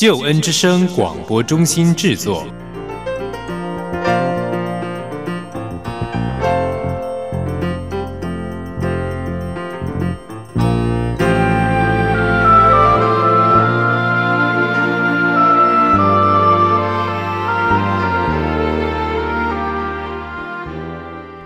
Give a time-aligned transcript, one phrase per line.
[0.00, 2.46] 救恩之声广播中心制作。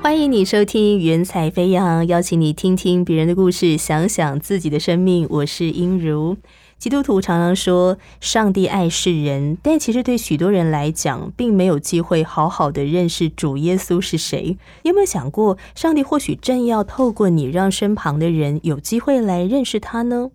[0.02, 5.26] 欢迎你收听《云彩飞扬》，邀请你听听别人的故事，想想自己的生命。
[5.30, 6.36] 我是英如。
[6.82, 14.58] 基督徒常常说上帝爱世人，但其实对许多人来讲，并没有机会好好的认识主耶稣是谁。
[14.82, 20.30] 有没有想过，上帝或许正要透过你，让身旁的人有机会来认识他呢？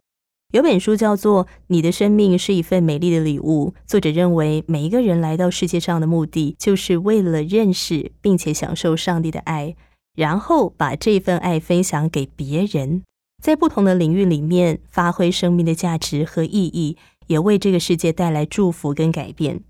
[0.53, 9.75] 有本书叫做《你的生命是一份美丽的礼物》，作者认为每一个人来到世界上的目的，就是为了认识并且享受上帝的爱，
[10.15, 13.03] 然后把这份爱分享给别人。
[13.47, 19.61] 在不同的领域里面发挥生命的价值和意义，也为这个世界带来祝福跟改变。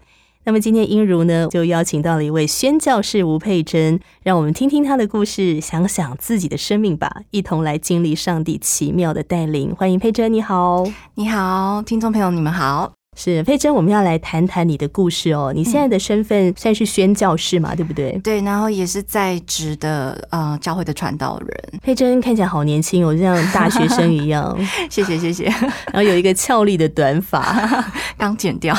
[0.46, 9.76] 那么今天英如呢，就邀请到了一位宣教士吴佩珍，让我们听听她的故事，想想自己的生命吧，一同来经历上帝奇妙的带领。
[9.76, 10.84] 欢迎佩珍，你好，
[11.14, 12.97] 你好，听众朋友，你们好。
[13.20, 15.52] 是佩珍，我们要来谈谈你的故事哦。
[15.54, 18.12] 你现在的身份算是宣教士嘛，对不对？
[18.24, 21.80] 对，然后也是在职的呃教会的传道人。
[21.82, 24.56] 佩珍看起来好年轻哦，就像大学生一样。
[24.88, 25.46] 谢谢谢谢。
[25.92, 27.84] 然后有一个俏丽的短发，
[28.20, 28.76] 刚剪掉。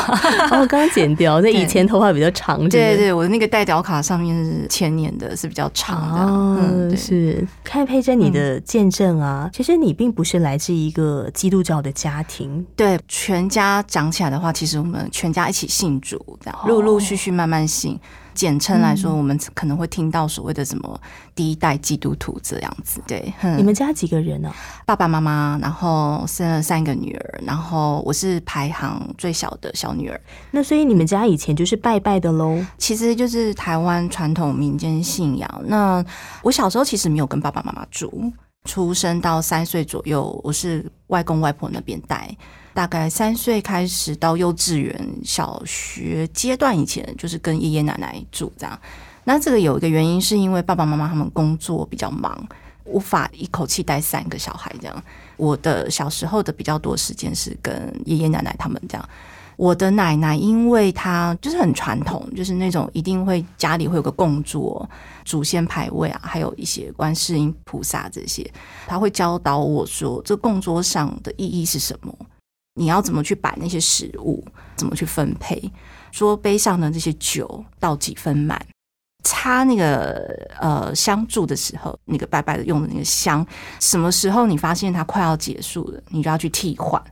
[0.53, 1.41] 哦，刚剪掉。
[1.41, 2.61] 那以前头发比较长。
[2.69, 6.63] 对对，我的那个代表卡上面是前年的，是比较长的。
[6.63, 7.45] 嗯，是。
[7.65, 12.65] 看佩珍你的见证啊，其实你并不是来自一个基督教的家庭。
[12.77, 14.28] 对，全家长起来。
[14.31, 17.99] 的话，其实我们全家一起信主，这样陆陆续续慢慢信。
[18.35, 21.01] 简称来说，我们可能会听到所谓的什么
[21.35, 23.03] 第一代基督徒这样子。
[23.05, 24.49] 对，你们家几个人呢？
[24.87, 30.21] 爸爸妈妈，然后生了三个女儿，然后我是排行最小的小女儿。
[30.53, 32.65] 那所以你们家以前就是拜拜的喽？
[32.77, 35.63] 其实就是台湾传统民间信仰。
[35.67, 36.05] 那
[36.43, 38.33] 我小时候其实没有跟爸爸妈妈住，
[38.67, 42.33] 出生到三岁左右，我是外公外婆那边带。
[42.79, 48.79] 大概三岁开始到幼稚园、小学阶段以前，就是跟爷爷奶奶住这样。
[49.25, 52.41] 那这个有一个原因，是因为爸爸妈妈他们工作比较忙，
[52.85, 55.03] 无法一口气带三个小孩这样。
[55.37, 59.09] 我的小时候的比较多时间是跟爷爷奶奶他们这样。
[59.57, 64.89] 我的奶奶因为她就是很传统，就是那种一定会家里会有个供桌、
[65.25, 68.49] 祖先牌位啊，还有一些观世音菩萨这些，
[68.87, 72.17] 她会教导我说，这供桌上的意义是什么。
[72.79, 74.43] 你要怎么去摆那些食物？
[74.77, 75.61] 怎么去分配？
[76.13, 78.59] 说杯上的这些酒倒几分满？
[79.25, 83.45] 插那个呃香柱的时候，那个白白的用的那个香，
[83.81, 87.03] 什么时候你发现它快要结束了，你就要去替换。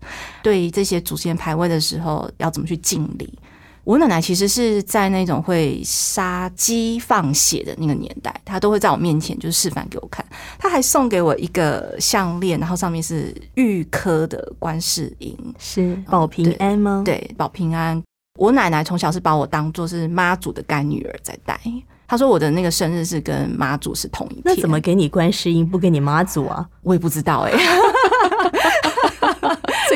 [0.43, 3.37] 对这些祖先排位的时候，要怎么去敬礼？
[3.87, 10.27] 我奶奶其实是在那种会杀鸡放血的那个年代，她都会在我面前就示范给我看。
[10.59, 17.03] 她还送给我一个项链，然后上面是玉科的观世音，是保平安吗？
[17.05, 18.03] 对，保平安。
[18.37, 21.57] 我奶奶从小是把我当做是妈祖的干女儿在带。
[22.09, 24.43] 她说我的那个生日是跟妈祖是同一天。
[24.47, 26.69] 那怎么给你观世音，不给你妈祖啊？
[26.83, 27.53] 我也不知道哎。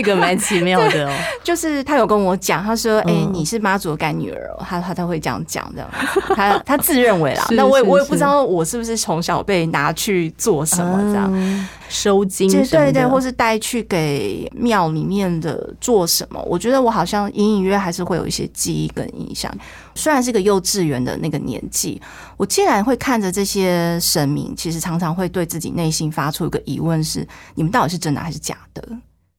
[0.01, 1.13] 这个蛮奇妙的哦，
[1.45, 5.91] 就是他有跟我讲，他说：“哎，你是妈祖的干女儿。”哦他他他会这样讲，这样
[6.35, 7.47] 他他自认为啦。
[7.53, 16.41] 那我也我也不知道我是不是从小被拿去做什么这样收金，对对，或是带去给庙里面的做什么？
[16.47, 19.53] 我觉得我好像隐隐约还是会有一些记忆跟印象。
[19.95, 22.01] 虽然是个幼稚园的那个年纪，
[22.37, 28.83] 我竟然会看着这些神明，其实常常会对自己内心发出一个疑问：是你们到底是真的还是假的？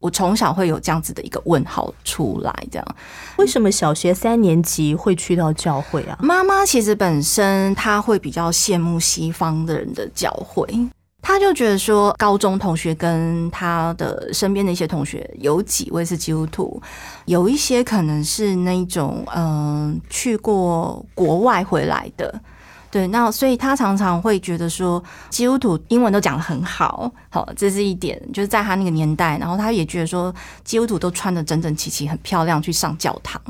[0.01, 2.95] 我从小会有这样子的一个问号出来，这样
[3.37, 6.17] 为什么小学三年级会去到教会啊？
[6.19, 10.67] 妈妈其实本身她会比较羡慕西方的人的教会，
[11.21, 16.81] 她就觉得说高中同学跟她的身边的一些同学有几位是基督徒，
[17.25, 22.41] 有一些可能是那种嗯去过国外回来的。
[22.91, 30.33] 对，那所以他常常会觉得说，基督徒英文都讲的很好，好，这是一点，就是在他那个年代，然后他也觉得说，
[30.65, 33.41] 基督徒都穿的整整齐齐，很漂亮，去上教堂。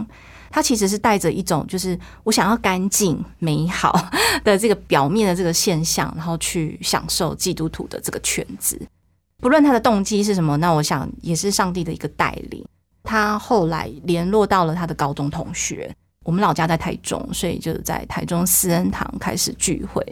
[0.51, 3.97] 他其实是带着一种就是我想要干净美好
[4.43, 8.79] 的这个表面的这个现象，然后去享受基督徒的这个圈子。
[9.39, 12.63] 不论他的动机是什么，那我想也是上帝的一个带领。
[13.03, 20.05] 他后来联络到了他的高中同学，我们老家在台中，所以就是在台中思恩堂开始聚会。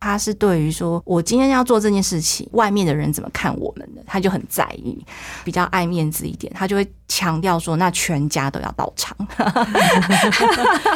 [0.00, 5.04] 他是对于说我今天要做这件事情，外面的人怎么看我们的，他就很在意，
[5.44, 9.16] 比较爱面子一点，他就会强调说，那全家都要到场，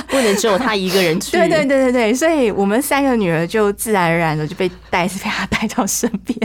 [0.07, 1.33] 不能只有他一个人去。
[1.33, 6.39] 对对对对对，所以我们三个女儿就自然而然的就被带被他带到身边。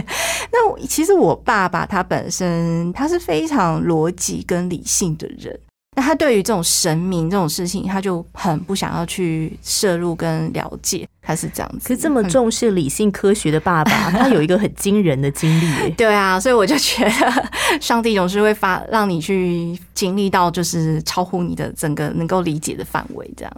[0.51, 5.59] 那其实我爸爸他本身他是非常逻辑跟理性的人。
[5.97, 11.88] 那他对于这种神明这种事情，他就很不想要去摄入跟了解，他是这样子。
[11.88, 15.89] 可是这么重视理性科学的爸爸， 他有一个很惊人的经历。
[15.94, 23.27] 对啊，所以我就觉得上帝总是会发让你去经历到，就是超乎你的整个能够理解的范围。
[23.35, 23.51] 这样，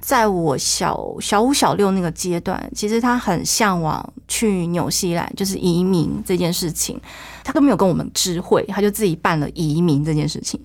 [0.00, 7.00] 在我小小五、小六那个阶段，其实他很向往去纽西兰，就是移民这件事情，
[7.44, 10.60] 他都没有跟我们知会，他就自己办了移民这件事情。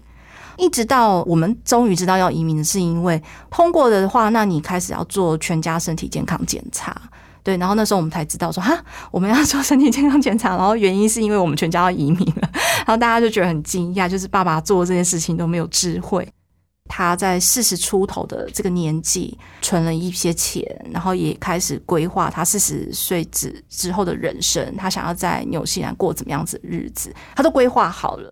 [0.58, 6.96] 一直到我们终于知道要移民是因为通过的话，那你开始要做全家身体健康检查，
[7.44, 8.78] 对，然后那时候我们才知道说哈，
[9.12, 12.50] 我们要做身体健康检查，然后原因是因为我们全家要移民了，
[12.86, 16.28] 然后大家就觉得很惊讶，就是爸爸做这件事情都没有智慧。
[16.90, 20.62] 他在四十出头的这个年纪存了一些钱，
[20.92, 28.32] 然后也开始规划他四十岁之之后的人生，他想要在纽西兰过怎么样子的日子，他都规划好了。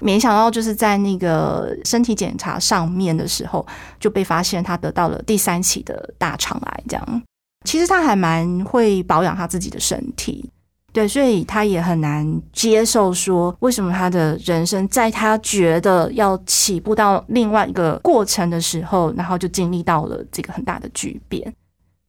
[0.00, 3.66] 没想到就是在那个身体检查上面的时候，
[3.98, 6.84] 就被发现他得到了第三期的大肠癌。
[6.88, 7.22] 这样，
[7.64, 10.50] 其实他还蛮会保养他自己的身体。
[10.92, 21.54] 对，所以他也很难接受说，为什么他的人生在他觉得要起步到另外一个过程的时候，然后就经历到了这个很大的巨变。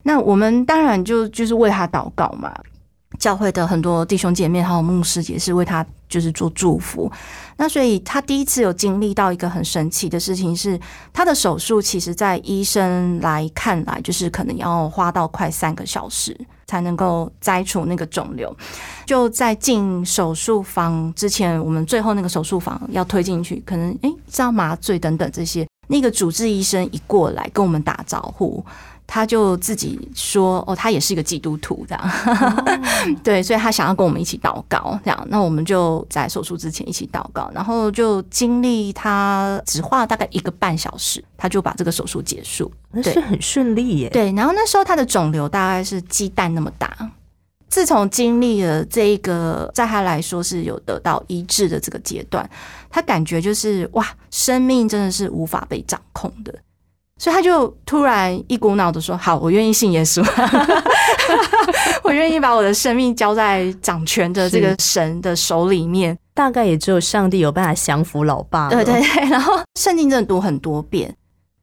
[0.03, 2.51] 那我们当然就就是为他祷告嘛。
[3.21, 7.09] 教会的很多弟兄姐妹还有牧师也是为他就是做祝福，
[7.56, 10.77] 那所以他第一次有经历到一个很神奇的事情，是
[11.13, 16.35] 他的手术，其实在医生来看来，就是可能要花到快三个小时
[16.65, 18.53] 才能够摘除那个肿瘤。
[19.06, 28.65] 就在进手术房之前，我们最后那个手术房要推进去，可能诶，要麻醉等等这些，那个主治医生一过来跟我们打招呼。
[29.13, 32.12] 他就自己说：“哦，他也是一个基督徒，这样，
[33.22, 35.28] 对，所以他想要跟我们一起祷告，这样。
[35.30, 44.10] 那我们就在手术之前一起祷告，然后就经历他只花了大概一个半小时，他就把这个手术结束，那是很顺利耶。
[44.12, 46.96] 对，然后那时候他的肿瘤大概是鸡蛋那么大。
[47.68, 52.50] 自从经历了这一个，在他来说是有得到医治的这个阶段，
[52.90, 56.54] 他感觉就是哇，生命真的是无法被掌控的。”
[57.21, 60.25] 所以他就突然一股脑的说：“好，我愿意信耶稣，
[62.03, 66.18] 我愿意把我的生命交在掌权的这个神的手里面。
[66.33, 68.69] 大概也只有上帝有办法降服老爸。
[68.69, 71.15] 对对对，然后圣经真的读很多遍。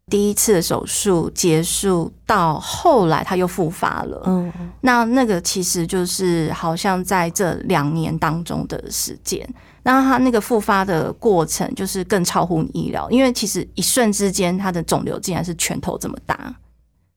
[0.08, 4.22] 第一次的手术结束到后来他又复发了。
[4.26, 4.52] 嗯，
[4.82, 9.44] 那那个其实就是好像在这两年当中的时间。”
[9.88, 16.54] 那他那个复发的过程就是更超乎你意料，因为其实一瞬之间，他的肿瘤竟然是拳头这么大。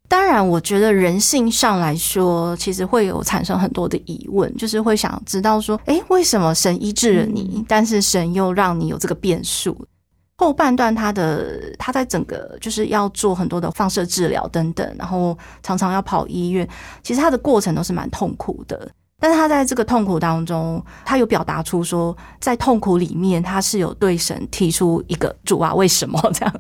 [0.08, 9.78] 当然，我觉得人性上来说，其实会有产生很多的疑问，就是会想知道说，诶，为什么神医治了你，但是神又让你有这个变数？
[10.38, 16.66] 后半段他的他在整个就是要做很多的放射治疗等等，然后常常要跑医院，
[17.04, 18.90] 其实他的过程都是蛮痛苦的。
[19.22, 26.54] 但是他在这个痛苦当中，他有表达出说，在痛苦里面，他是有对神提出一个主啊，为什么这样？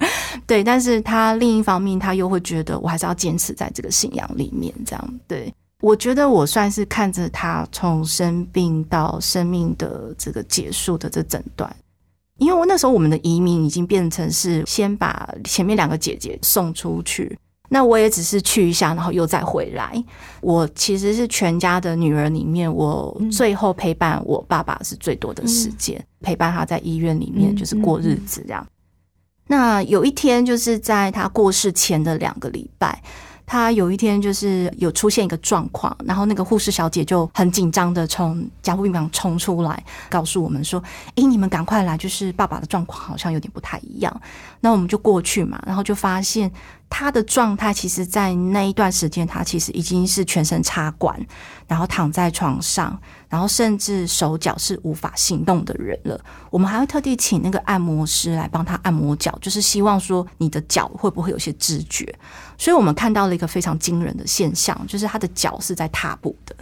[0.46, 5.20] 对，但是他另一方面，他又会觉得我还是要坚持在这个信仰里面，这样。
[5.27, 5.51] 对
[5.82, 11.75] 我觉得我算是看着他从生病到生命的这个结束的这整段，
[12.38, 17.36] 因为我那时候我们的移民已经变成是先把前面两个姐姐送出去。
[17.74, 20.04] 那我也只是去一下，然后又再回来。
[20.42, 28.68] 我其实是全家的女儿里面，我最后陪伴我爸爸是最多的时间，陪伴他在医院里面就是过日子这样。
[29.48, 33.01] 那有一天，就是在他过世前的两个礼拜。
[33.44, 40.82] 他有一天就是有出现一个状况，然后那个护士小姐就很紧张的从加护病房冲出来，告诉我们说
[41.16, 44.22] ：“诶，你们赶快来，就是爸爸的状况好像有点不太一样。”
[44.62, 46.50] 那我们就过去嘛，然后就发现
[46.93, 51.17] 他的状态其实，在那一段时间，他其实已经是全身插管，
[51.65, 56.19] 然后躺在床上，然后甚至手脚是无法行动的人了。
[56.50, 62.13] 我们还会特地请那个按摩师来帮他按摩脚，就是希望说你的脚会不会有些知觉。
[62.57, 66.53] 所以我们看到了一个非常惊人的现象，就是他的脚是在踏步的。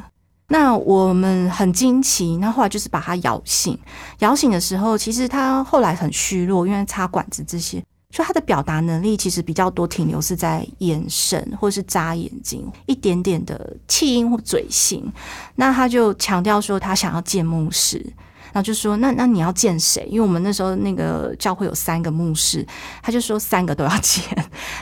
[0.52, 3.78] 那我们很惊奇，那后来就是把他摇醒，
[4.20, 15.12] 摇醒的时候，其实他后来很虚弱，因为插管子这些，就他的表达能力其实比较多停留是在眼神或是眨眼睛，一点点的气音或嘴型。
[15.56, 18.06] 那他就强调说他想要见牧师。
[18.52, 20.08] 然后就说那那你要见谁？
[20.10, 22.66] 因为我们那时候那个教会有三个牧师，
[23.04, 24.24] 他就说三个都要见。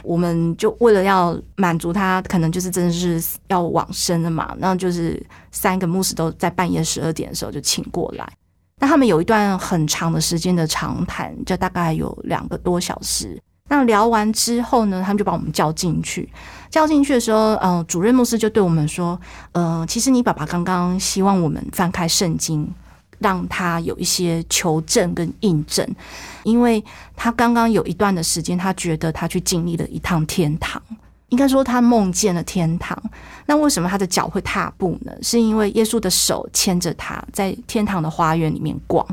[0.05, 8.25] 我们就为了要满足他，可能就是真的是要往生的嘛，那就是三个牧师都在半夜十二点的时候就请过来。
[8.79, 13.41] 那他们有一段很长的时间的长谈，就大概有两个多小时。
[13.69, 16.29] 那聊完之后呢，他们就把我们叫进去。
[16.69, 19.19] 叫进去的时候，嗯，主任牧师就对我们说
[19.53, 22.69] ：“呃，其实你爸爸刚刚希望我们翻开圣经。”
[23.19, 25.83] 让他有一些求证跟印证，
[26.43, 26.83] 因为
[27.15, 30.79] 他刚刚有一段的时间，他觉得他去经历了一趟天堂，
[31.29, 32.97] 应该说他梦见了天堂。
[33.45, 35.11] 那为什么他的脚会踏步呢？
[35.21, 39.05] 是因为耶稣的手牵着他在天堂的花园里面逛，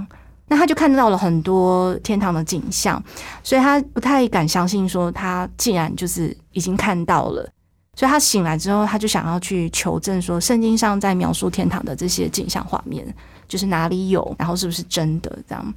[0.49, 3.03] 那他就看到了很多天堂的景象，
[3.43, 7.49] 所以他不太敢相信说他既然就是已经看到了，
[7.95, 13.07] 所以他醒来之后，他就想要去求证说圣经上在描述天堂的这些景象画面。
[13.47, 15.75] 就是哪里有，然后是不是真的这样？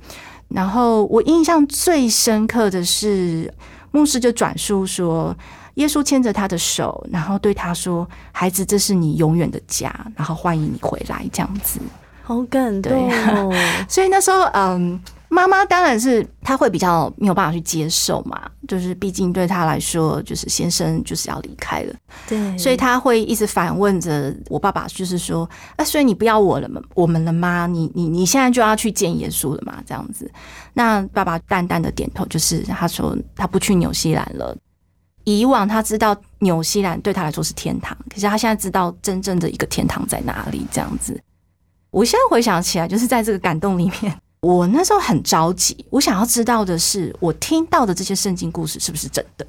[0.48, 3.54] 然后我印象最深刻的是，
[3.92, 5.36] 牧师就转述说，
[5.78, 11.80] 耶稣牵着他的手，然后对他说：“孩子，这是你永远的家，然后欢迎你回来。”这样子，
[12.22, 13.52] 好感动哦。
[13.90, 15.02] 所以那时候，嗯。
[15.30, 21.94] 妈妈当然是他会比较没有办法去接受嘛，就是毕竟对他来说，就是先生就是要离开了，
[22.30, 26.82] 对，所以他会一直反问着我爸爸，就是说，啊，所以你不要我了吗？
[26.96, 27.68] 我们了吗？
[27.68, 29.84] 你你你现在就要去见耶稣了吗？
[29.86, 30.32] 这样子，
[30.74, 34.58] 那爸爸淡淡的点头，就是他说他不去纽西兰了。
[35.28, 40.66] 以往他知道纽西兰对他来说是天堂，可是他现在知道真正的一个天堂在哪里。
[40.72, 41.22] 这样子，
[41.92, 44.18] 我现在回想起来，就是在这个感动里面。
[44.40, 49.46] 我那时候很着急，我想要知道的是，我听到的这些圣经故事是不是真的？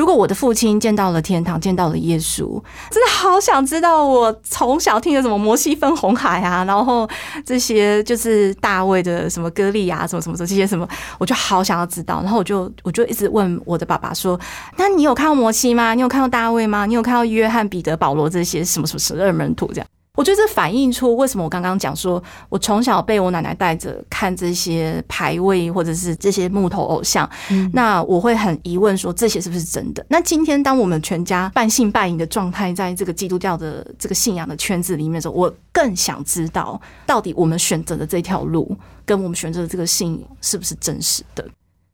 [0.00, 2.58] 如果我的父亲见到了天堂，见到了耶稣，
[2.90, 4.02] 真的好想知道。
[4.02, 7.06] 我从小听的什么摩西分红海啊，然后
[7.44, 10.88] 这些就是大卫的什么歌利亚，什么什么什么这些什么，
[11.18, 12.22] 我就好想要知道。
[12.22, 14.40] 然后我就我就一直问我的爸爸说
[14.78, 15.92] ：“那你有看到摩西吗？
[15.92, 16.86] 你有看到大卫吗？
[16.86, 19.86] 你有看到约翰、彼得、保罗这些什么什么十二门徒这样？”
[20.20, 27.26] 我觉得这反映出为什么我刚刚讲说，我从小被我奶奶带着看这些牌位或者是这些木头偶像，
[27.72, 30.04] 那我会很疑问说这些是不是真的？
[30.10, 41.42] 那今天当我们全家半信半疑的状态，在这个基督教的这个信仰的圈子里面的时候，我更想知道到底我们选择的这条路跟我们选择的这个信仰是不是真实的？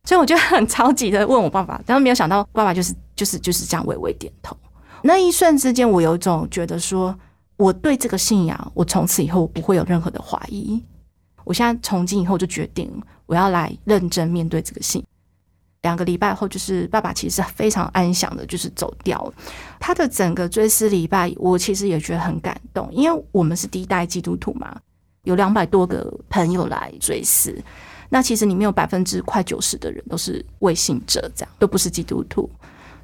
[0.03, 4.53] 所以我就很着急的问我爸爸，然后没有想到爸爸就是就是就是这样微微点头。
[5.01, 7.17] 那一瞬之间，我有一种觉得说。
[7.57, 10.81] 我对这个信仰，我从此以后不会有任何的怀疑。
[11.43, 12.91] 我现在从今以后就决定，
[13.25, 15.03] 我要来认真面对这个信。
[15.83, 19.33] 两个礼拜后，就是爸爸其实非常安详的，就是走掉了。
[19.79, 24.75] 他的整个追思礼拜，我其实也觉得很感动，因为我们是第一代基督徒嘛，
[25.23, 27.55] 有两百多个朋友来追思。
[28.09, 32.49] 那其实里面有百分之快九十的人都是未信者，这样都不是基督徒。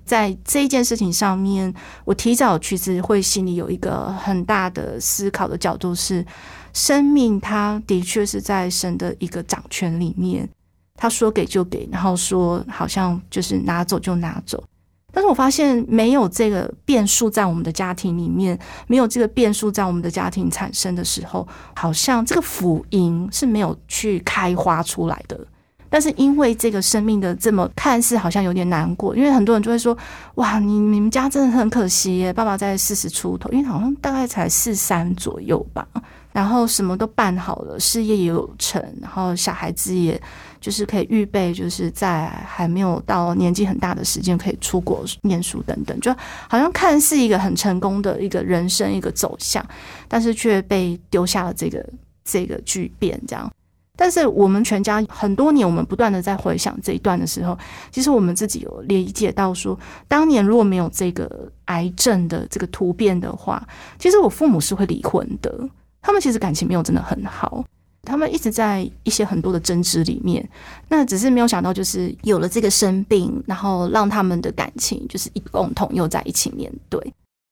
[0.05, 1.73] 在这一件事情上面，
[2.05, 6.25] 我提早其实会心里有一个很大的思考的角度是：
[6.73, 10.47] 生命它的确是在神的一个掌权里面，
[10.95, 14.63] 他说给就给，然后说好像就是拿走就拿走。
[15.15, 18.57] 但是我发现没有这个变数在我们的家庭里面，
[18.87, 25.39] 没有这个变数在我们的家庭产生的时候，好像这个福音是没有去开花出来的。
[25.93, 29.95] 但是因为这个生命的这么看似好像有点难过，因为很多人就会说
[30.35, 35.87] ：“哇，你你们家真的很可惜耶，爸爸在四十出头，因为好像大概才四三左右吧，
[36.31, 40.19] 然后什么都办好了，事业也有成，然后小孩子也
[40.59, 46.11] 就是可以预备，就是在还没有到年纪很大的时间可以出国念书等等，就
[46.49, 49.63] 好像看似一个很成功的一个人生一个走向，
[50.07, 51.87] 但是却被丢下了这个
[52.25, 53.47] 这个巨变这样。”
[53.95, 57.57] 但是我们全家很多年，我们不断的在回想这一段的时候，
[57.91, 63.65] 其实我们自己有理解到说，当年如果没有这个癌症的这个突变的话，
[63.99, 65.69] 其实我父母是会离婚的。
[66.01, 67.63] 他们其实感情没有真的很好。
[68.01, 70.45] 他们一直在一些很多的争执里面，
[70.89, 76.99] 那只是没有想到，就是有了这个生病，然后让他们的感情就是一共同又在一起面对。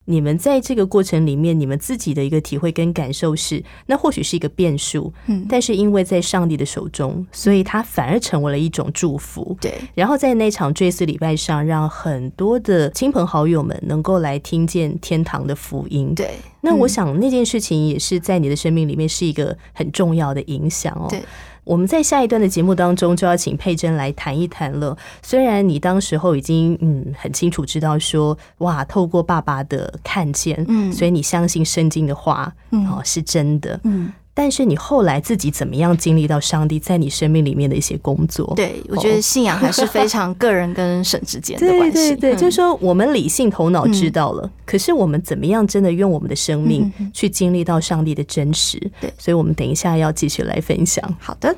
[0.05, 9.55] 你们在这个过程里面，你们自己的一个体会跟感受是，那或许是一个变数，嗯，但是因为在上帝的手中，所以它反而成为了一种祝福。
[9.62, 16.13] 对，然后在那场追思礼拜上，让很多的亲朋好友们能够来听见天堂的福音。
[16.15, 16.31] 对，
[16.62, 21.08] 那我嗯想那件事情也是在你的生命里面是一个很重要的影响哦。
[21.10, 21.22] 对。
[21.63, 24.98] 我们在下一段的节目当中就要请佩珍来谈一谈了。
[25.22, 33.80] 虽然你当时候已经嗯很清楚知道说哇，透过爸爸的看见，嗯所以你相信圣经的话，嗯哦是真的。
[33.84, 38.54] 嗯，但是你后来自己怎么样经历到上帝在你生命里面的一些工作？
[38.56, 42.16] 对，我觉得信仰还是非常个人跟神之间 的关系。
[42.16, 48.80] 对对，嗯就是说我们理性头脑知道了，可是我们怎么样真的用我们的生命去经历到上帝的真实？
[49.02, 51.04] 对所以我们等一下要继续来分享。
[51.20, 51.54] 好的，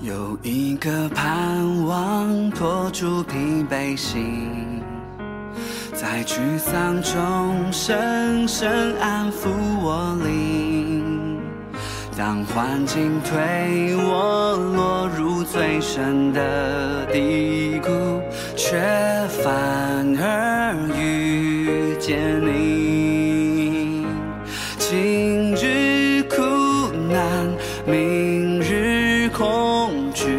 [0.00, 3.36] 有一个盼望托住疲
[3.70, 4.80] 惫心，
[5.92, 9.48] 在沮丧中深深安抚
[9.82, 10.75] 我灵。
[12.16, 18.22] 当环境推我落入最深的低谷，
[18.56, 18.80] 却
[19.28, 19.52] 反
[20.18, 24.06] 而遇见你。
[24.78, 26.40] 今日苦
[27.10, 27.54] 难，
[27.84, 30.38] 明日恐惧，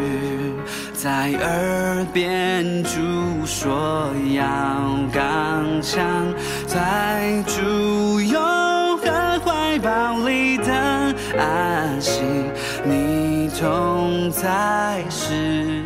[0.92, 2.90] 在耳边主
[3.46, 4.44] 说要
[5.12, 6.02] 刚强，
[6.66, 7.40] 在
[14.40, 15.82] 才是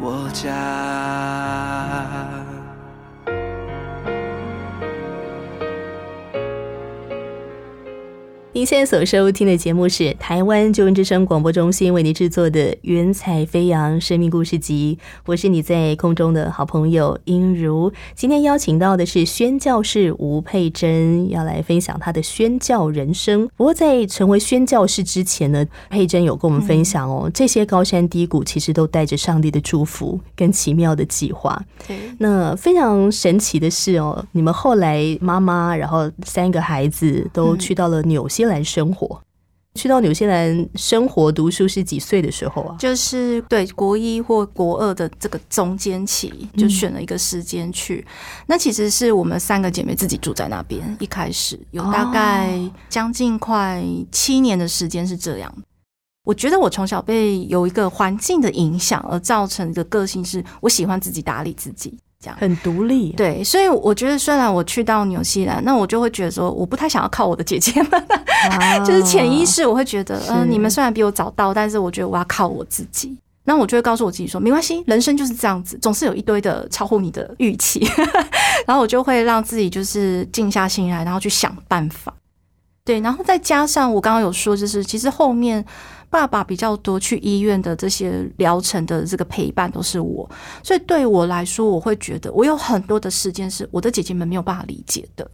[0.00, 1.85] 我家。
[8.56, 14.96] 您现在所收听的节目是台湾救恩之声广播中心为您制作的《云彩飞扬生命故事集》，
[15.26, 17.92] 我是你在空中的好朋友英如。
[18.14, 23.46] 今天邀请到的是宣教士吴佩珍，要来分享她的宣教人生。
[23.58, 31.62] 不过在成为宣教士之前呢，佩珍有跟我们分享哦，这些高山低谷其实都带着上帝的祝福跟奇妙的计划。
[31.86, 39.20] 对，那非常神奇的是哦，你们后来妈妈，然后三个孩子都去到了纽西兰生活。
[39.74, 42.76] 去到纽西兰生活读书是几岁的时候啊？
[42.78, 48.02] 就是对国一或国二的这个中间期，就选了一个时间去。
[48.46, 55.54] 那其实是我们三个姐妹自己住在那边，一开始有大概将近快七年的时间是这样。
[56.24, 61.94] 我觉得我从小被有一个环境的影响，而造成的个性是我喜欢自己打理自己，
[62.26, 62.36] 这样。
[62.40, 68.06] 很独立，对，所以我觉得，虽然我去到纽西兰，那我就会觉得说，我不太想要靠我的姐姐们，
[68.50, 73.16] 哇就是潜意识我会觉得，嗯、是你们虽然比我早到，但是我觉得我要靠我自己。
[73.48, 77.88] 那我就会告诉我自己说，没关系，人生就是这样子，总是有一堆的超乎你的预期。
[78.66, 82.12] 然后我就会让自己就是静下心来，然后去想办法。
[82.84, 85.64] 对，然后再加上我刚刚有说，就是其实后面
[86.16, 90.26] 爸爸比较多去医院的这些疗程的这个陪伴都是我，
[90.62, 95.30] 所以对我来说，我会觉得我有很多的时间是我的姐姐们没有办法理解的。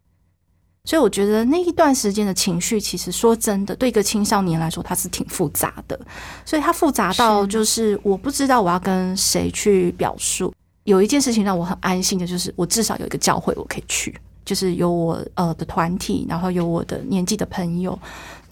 [0.85, 5.97] 所以我觉得那一段时间的情绪，其实说真的，对一个青少年来说，它是挺复杂的。
[6.45, 10.53] 所以它复杂到就是我不知道我要跟谁去表述。
[10.83, 14.13] 有一件事情让我很安心的，就是我至少有一个教会我可以去，
[14.45, 17.97] 就是有我呃的团体，然后有我的年纪的朋友，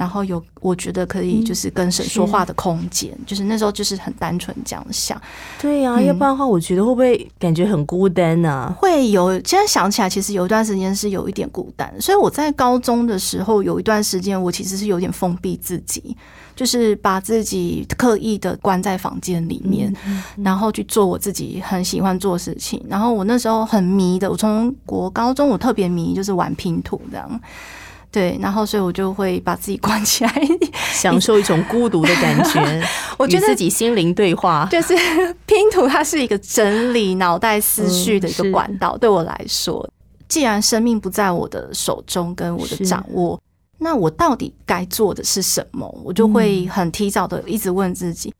[0.00, 3.10] 然后有我觉得可以就是跟神说话的空间。
[3.26, 5.20] 就是那时候就是很单纯这样想。
[5.60, 8.74] 对呀、嗯要不然的话，我觉得会不会感觉很孤单啊？
[8.78, 11.94] 会有，现在想起来，其实有一段时间是有一点孤单。
[12.00, 16.16] 所以我在高中的时候，有一段时间我其实是有点封闭自己，
[16.56, 19.94] 就是把自己刻意的关在房间里面，
[20.42, 22.82] 然后去做我自己很喜欢做的事情。
[22.88, 27.40] 然后我那时候很迷的，我从国高中我特别迷，就是玩拼图这样。
[28.12, 30.32] 对，然后所以我就会把自己关起来，
[30.92, 32.82] 享受一种孤独的感觉，
[33.16, 34.66] 我觉得自己心灵对话。
[34.70, 34.94] 就是
[35.46, 38.96] 拼图，它是一个整理脑袋思绪的一个管道。
[38.98, 39.88] 对我来说，
[40.28, 43.40] 既然生命不在我的手中跟我的掌握，
[43.78, 45.88] 那我到底该做的是什么？
[46.04, 48.34] 我就会很提早的一直问自己。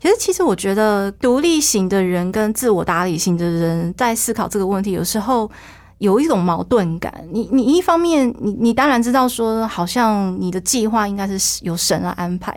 [0.00, 5.50] 其实，其实我觉得独立型的人跟自我打理型的人在思考这个问题，有时候
[5.98, 7.12] 有一种矛盾感。
[7.30, 12.52] 你你一方面，你你当然知道说，好像你的计划应该是由神来安排，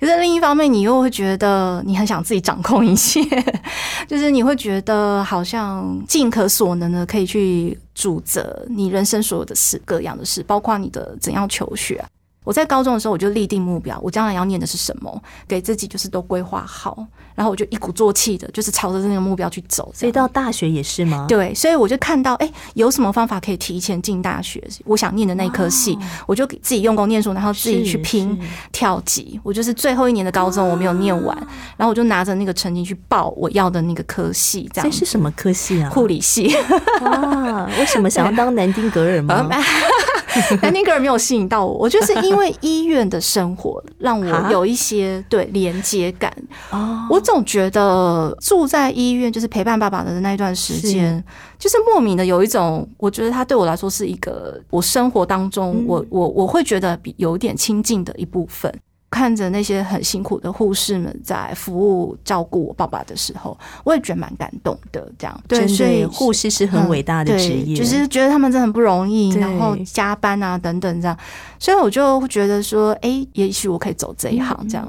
[0.00, 3.20] 可是另一方面，你又会觉得你很想自己掌控一切，
[4.06, 12.08] 就是你会觉得好像尽可所能的可以去主责你人生所有的事，各样的事，包括你的怎样求学啊、
[12.48, 19.92] 我在高中的时候，我就立定目标，我将来要念的是什么，给自己就是都规划好，然后我就一鼓作气的，就是朝着那个目标去走。
[19.94, 21.26] 所以到大学也是吗？
[21.28, 24.66] 对，所以我就看到，哎、有什么方法可以提前进大学？
[24.86, 28.40] 我想念的那一科系，我就给自己用功念书，然后自己去拼
[28.72, 29.38] 跳级。
[29.42, 31.36] 我就是最后一年的高中我没有念完，
[31.76, 35.90] 然后我就拿着那个成绩去报我要的那个科系，这样这是什么科系啊？
[35.90, 36.56] 护理系。
[37.02, 39.46] 哇，为什么想要当南丁格尔 吗？
[40.62, 46.32] 南丁格尔没有吸引到我，我就是因为医院的生活 让我有一些对连接感。
[46.70, 51.22] 哦，我总觉得住在医院，就是陪伴爸爸的那一段时间，
[51.58, 58.72] 就是莫名的有一种，我觉得他对我来说是一个我生活当中，嗯我我我会觉得比有点亲近的一部分。
[59.10, 65.10] 看着那些很辛苦的护士们在服务照顾我爸爸的时候，我也觉得蛮感动的。
[65.18, 71.18] 这样对，所以护士是很伟大的职业，嗯就是觉得他们真的很不容易，然后加班啊等等这样，
[71.58, 74.86] 所以我就觉得说，哎、也许我可以走这一行这样。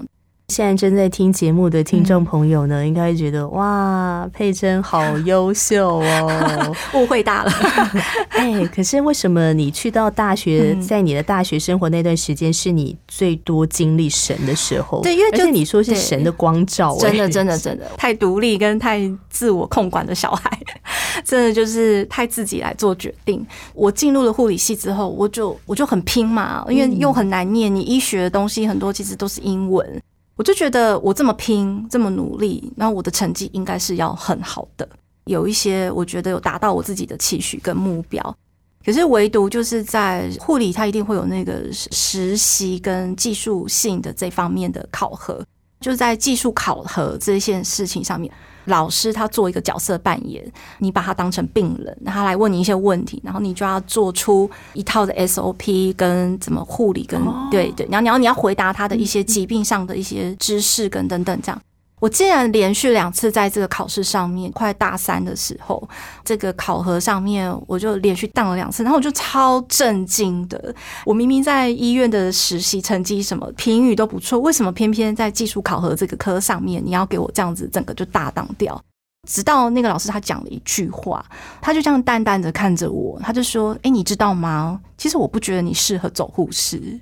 [0.49, 6.75] 现在正在听节目的听嗯众朋友呢，应该会觉得哇，佩珍好优秀哦。
[6.95, 7.51] 误会大了，
[8.29, 15.01] 哎，可是为什么你去到大学，嗯在你的大学生活那段时间，是你最多经历神的时候？
[15.03, 20.59] 对因为就你说是神的光照，真的哎真的真的太独立跟太自我控管的小孩，
[21.23, 23.45] 真的就是太自己来做决定。
[23.75, 30.01] 我进入了护理系之后，我就我就很拼嘛，因为又很难念，你医学的东西很多其实都是英文。
[30.39, 34.87] 我就觉得我这么拼，这么努力，那我的成绩应该是要很好的。
[35.25, 38.37] 有一些我觉得有达到我自己的期许跟目标，
[38.85, 45.45] 可是唯独就是在护理，它一定会有那个实习跟技术性的这方面的考核。
[45.81, 48.33] 就在技术考核这件事情上面，
[48.69, 50.43] 老师他做一个角色扮演，
[50.77, 61.61] 你把他当成病人，他来问你一些问题，然后你就要做出一套的 SOP 跟怎么护理跟、对对，然后你要你要回答他的一些疾病上的一些知识跟等等这样。
[61.99, 65.87] 我竟然连续两次在这个考试上面，快大三的时候，
[66.23, 70.73] 这个考核上面我就连续当了两次，然后我就超震惊的。
[71.05, 78.81] 我明明在医院的实习成绩什么评语都不错，为什么偏偏在技术考核这个科上面，你要给我这样子整个就大当掉？
[79.27, 81.23] 直到那个老师他讲了一句话，
[81.61, 84.79] 他就这样淡淡的看着我，他就说：“哎、你知道吗？
[84.97, 86.99] 其实我不觉得你适合走护士。”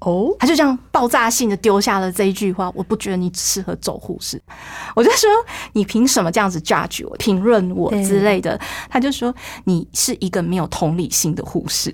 [0.00, 4.40] 哦，他就这样爆炸性的丢下了这一句话，我不觉得你适合走护士。
[4.94, 5.28] 我就说
[5.72, 8.58] 你凭什么这样子 judge 我、评论我之类的？
[8.88, 9.34] 他就说
[9.64, 11.92] 你是一个没有同理心的护士。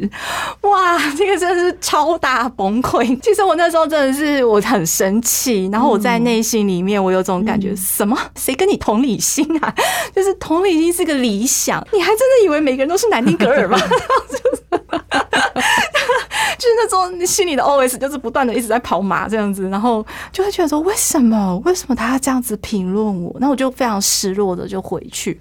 [0.63, 3.19] 哇，这个真的是超大崩溃。
[3.21, 9.75] 其实我那时候真的是我很生气，然后我在内心里面我有种感觉，什么谁跟你同理心啊？
[10.15, 13.79] 就是同理心是个理想，你还真的以为每个人都是南丁格尔吗？
[16.75, 23.35] 就是那种你心里的 OS 就是不断的一直在跑马这样子，然后就会觉得说为什么为什么他要这样子评论我？
[23.39, 25.41] 那我就非常失落的就回去。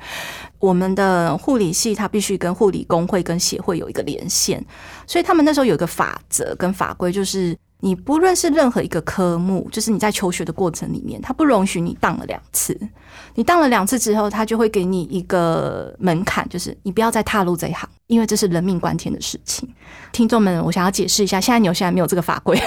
[0.59, 4.63] 我们的护理系他必须跟护理工会跟协会有一个连线，
[5.07, 12.79] 所以他们那时候有一个法则跟法规，就是你不论是任何一个科目，就是你在求学的过程里面，他不容许你当了两次。
[13.35, 19.67] 你当了两次之后，他就会给你一个门槛，就是你不要再踏入这一行，因为这是人命关天的事情。
[20.13, 22.57] 听众们，我想要解释一下，现在纽西兰没有这个法规，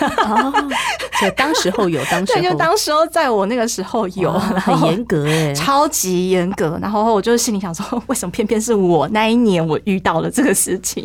[1.35, 6.79] 当时候有，当时对，就当时候在我那个时候有，很严格哎， 超级严格。
[6.83, 11.03] 然后我就心里想说， 为什么偏偏是我那一年我遇到了这个事情，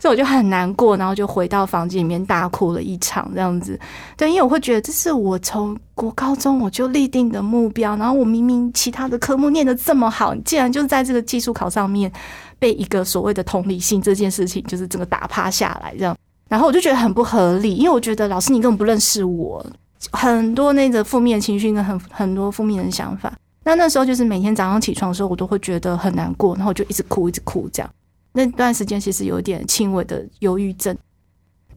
[0.00, 3.78] 所以我就很难过，然后就回到房间里面大哭了一场这样子。
[4.16, 12.10] 对，因为我会觉得这是我从国高中我就立定的目标，然后我明明其他的科目念得这么好，你竟然就在这个技术考上面
[12.58, 16.16] 被一个所谓的同理心这件事情，就是整个打趴下来这样。
[16.48, 19.64] 然后我就觉得很不合理，因为我觉得老师你根本不认识我，
[20.10, 23.32] 很多那个负面情绪跟很很多负面的想法。
[23.62, 27.90] 那那时候就是每天早上起床的时候，我都会觉得很难过，然后就一直哭，一直哭这样。
[28.32, 30.96] 那段时间其实有点轻微的忧郁症，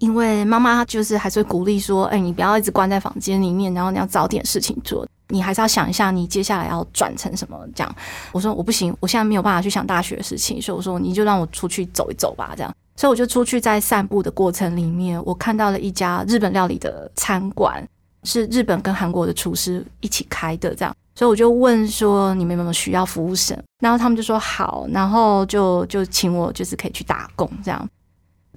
[0.01, 7.95] 因为妈妈就是还是会鼓励说：“哎、你不要一直关在房间里面，然后你要找点事情做，你还是要想一下你接下来要转成什么。”这样，
[8.31, 12.75] 我说我不行，我现在没有办法去想大学的事情，所以我说你就让我出去走一走吧，这样。
[12.95, 17.87] 所以我就出去在散步的过程里面，我看到了一家日本料理的餐馆，
[18.23, 20.91] 是日本跟韩国的厨师一起开的，这样。
[21.13, 27.87] 所以我就问说你们有没有需要服务生，然后他们就说好，然后就就请我就是可以去打工这样。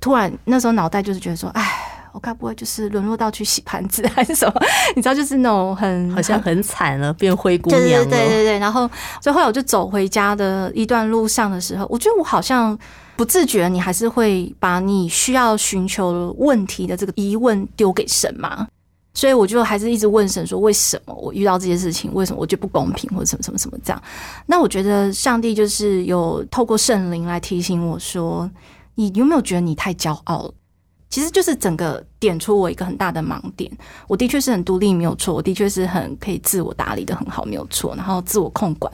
[0.00, 4.54] 突然那时候脑袋就是觉得说，哎，我该不会就是沦落到去洗盘子 还是什么？
[4.94, 8.10] 你知道，就是那种很好像很惨了，变灰姑对对娘了。
[8.10, 8.58] 对对对。
[8.58, 8.88] 然后，
[9.22, 12.78] 所以后来我就走回家的一段路上的时候，我觉得我好像
[13.16, 18.66] 不自觉，你还是会把你需要寻求问题的这个疑问丢给神嘛。
[19.16, 22.12] 所以我就还是一直问神说：为什么我遇到这些事情？
[22.14, 24.02] 为什么我觉得不公平，或者什么什么什么这样？
[24.44, 28.50] 那我觉得上帝就是有透过圣灵来提醒我说：
[28.94, 30.54] 你有没有觉得你太骄傲了？
[31.10, 33.70] 其实就是整个点出我一个很大的盲点。
[34.08, 37.94] 我的确是很独立，没有错；我的确是很可以自我打理的很好，没有错。
[37.94, 38.92] 然后自我控管。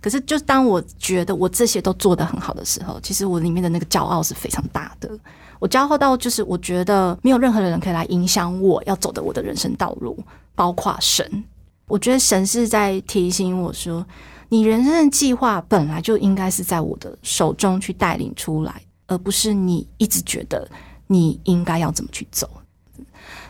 [0.00, 5.10] 可是，就是当我觉得我这些都做得很好的时候，其实我里面的那个骄傲是非常大的。
[5.58, 10.18] 我骄傲到就是我觉得没有任何的人可以来影响我要走的我的人生道路，
[10.54, 11.44] 包括神。
[11.86, 14.04] 我觉得神是在提醒我说，
[14.48, 20.66] 你人生的计划本来就应该是在我的手中去带领出来，而不是你一直觉得
[21.08, 22.48] 你应该要怎么去走。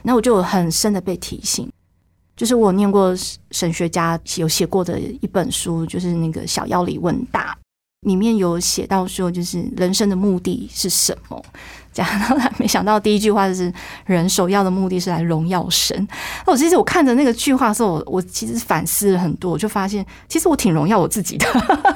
[0.02, 1.70] 那我就很深的被提醒，
[2.34, 3.14] 就是我念过
[3.50, 7.56] 神学家有写过的一本书，就是那个小妖里问大，
[8.06, 11.44] 里面有写到说，就是人生的目的是什么。
[12.18, 13.72] 然后他没想到第一句话就是
[14.06, 15.96] 人首要的目的是来荣耀神。
[16.46, 21.46] 那我其实我看着那个句话的时候，我我其实反思了很多，我就发现其实我挺荣耀我自己的，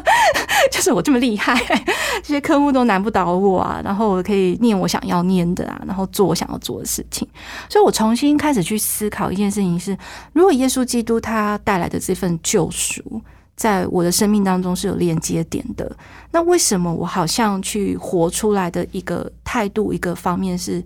[0.71, 1.55] 就是我这么厉害，
[2.23, 3.81] 这些科目都难不倒我啊。
[3.85, 7.27] 然后我可以念我想要念的啊，然后做我想要做的事情。
[7.69, 9.97] 所以我重新开始去思考一件事情是：
[10.33, 13.23] 如果耶稣基督他带来的这份救赎。
[13.57, 15.91] 在我的生命当中是有连接点的。
[16.31, 20.83] 那为什么我好像去活出来的一个态度，一个方面是，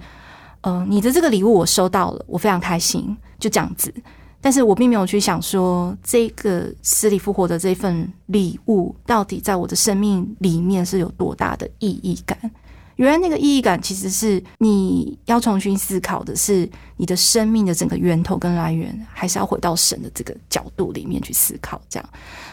[0.63, 3.93] 嗯，你的这个礼物我收到了，我非常开心，就这样子。
[4.41, 12.39] 但是我并没有去想说，这个死里复活的这份礼物，到底在我的生命里面是有多大的意义感？
[12.99, 21.81] 原来那个意义感，其实是你要重新思考的，是你的生命的整个源头跟来源，还是要回到神的这个角度里面去思考？
[21.89, 22.09] 这样，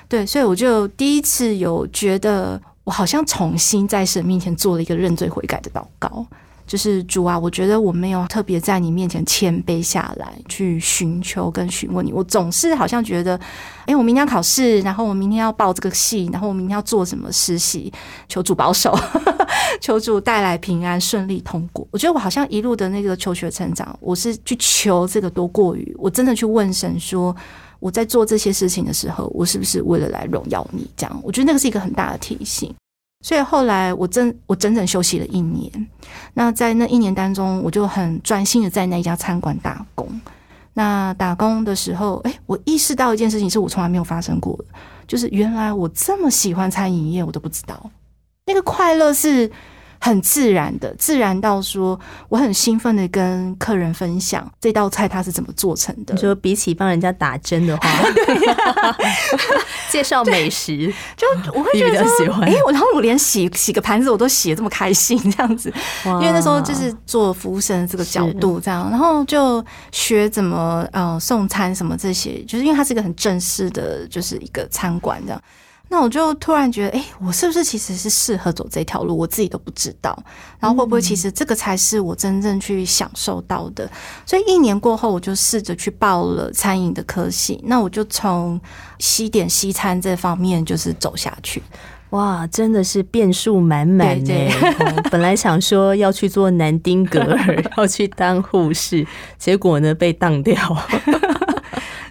[0.07, 6.23] 对，所以我就第一次有觉得，我好像重新在神面前做了一个认罪悔改的祷告。
[6.67, 12.11] 就是主啊，我觉得我没有特别在你面前谦卑下来，去寻求跟询问你。
[12.11, 13.39] 我总是好像觉得，
[13.85, 17.93] 哎，我明天要考试，然后我明天要报这个戏，然后我明天要做什么实习，
[18.27, 18.97] 求主保守，
[19.79, 21.87] 求主带来平安顺利通过。
[21.91, 27.35] 我觉得我好像一路的那个求学成长，我是去求这个多过于我真的去问神说，
[27.79, 30.89] 我在做这些事情的时候，我是不是为了来荣耀你？
[30.97, 32.73] 这样，我觉得那个是一个很大的提醒。
[33.25, 35.87] 所以后来我真我整整休息了一年，
[36.35, 40.07] 那在那一年当中，我就很专心的在那一家餐馆打工。
[40.75, 44.65] 那打工的时候，哎，我意识到一件事情，是我从来没有发生过的，
[45.07, 47.89] 就是原来我这么喜欢餐饮业，我都不知道，
[48.45, 49.51] 那个快乐是。
[49.99, 56.13] 很自然的，自然到说我很兴奋的跟客人分享这道菜它是怎么做成的。
[56.13, 57.89] 你说比起帮人家打针的话，
[59.89, 65.73] 介绍美食，就我会觉得说，哎，我然后我连洗洗个盘子我都洗的这么开心，这样子，
[66.05, 75.41] 因为那时候就是做服务生这个角度这样，然后就学怎么呃送餐什么这些，就是因为它是一个很正式的，就是一个餐馆这样。
[75.87, 79.17] 那我就突然觉得，哎，我是不是其实是适合走这条路？
[79.17, 80.17] 我自己都不知道。
[80.59, 83.89] 然后会不会其实这个才是我真正去享受到的？
[84.25, 87.61] 所以一年过后，我就试着去报了餐饮的科系。
[87.65, 88.59] 那我就从
[88.99, 91.61] 西点西餐这方面就是走下去。
[92.11, 94.33] 哇，真的是变数满满呢！
[95.11, 99.05] 本来想说要去做南丁格尔， 要去当护士，
[99.37, 100.55] 结果呢被当掉。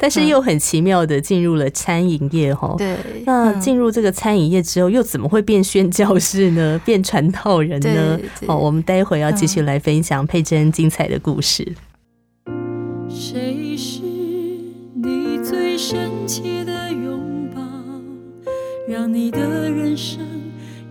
[0.05, 2.95] 但是又很奇妙的进入了餐饮业哈，对。
[3.25, 6.79] 那进入这个餐饮业之后，又怎么会变宣教士呢？
[6.85, 8.21] 变传道人呢？
[8.47, 11.67] 哦，我们待会要继续来分享佩珍精彩的故事。
[13.09, 17.63] 谁是你最深切的拥抱，
[18.87, 20.21] 让你的人生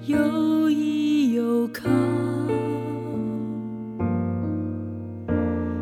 [0.07, 1.83] 有依有靠？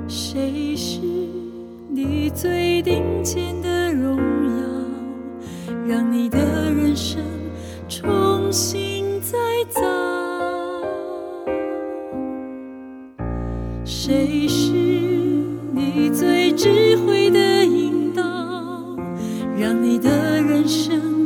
[0.10, 1.11] 谁是？
[2.04, 4.26] 你最顶尖的荣耀，
[5.88, 6.40] 让你的
[6.74, 7.22] 人生
[7.88, 9.38] 重新再
[9.70, 9.82] 造。
[13.86, 18.24] 谁是你最智慧的引导，
[19.56, 21.20] 让你的人生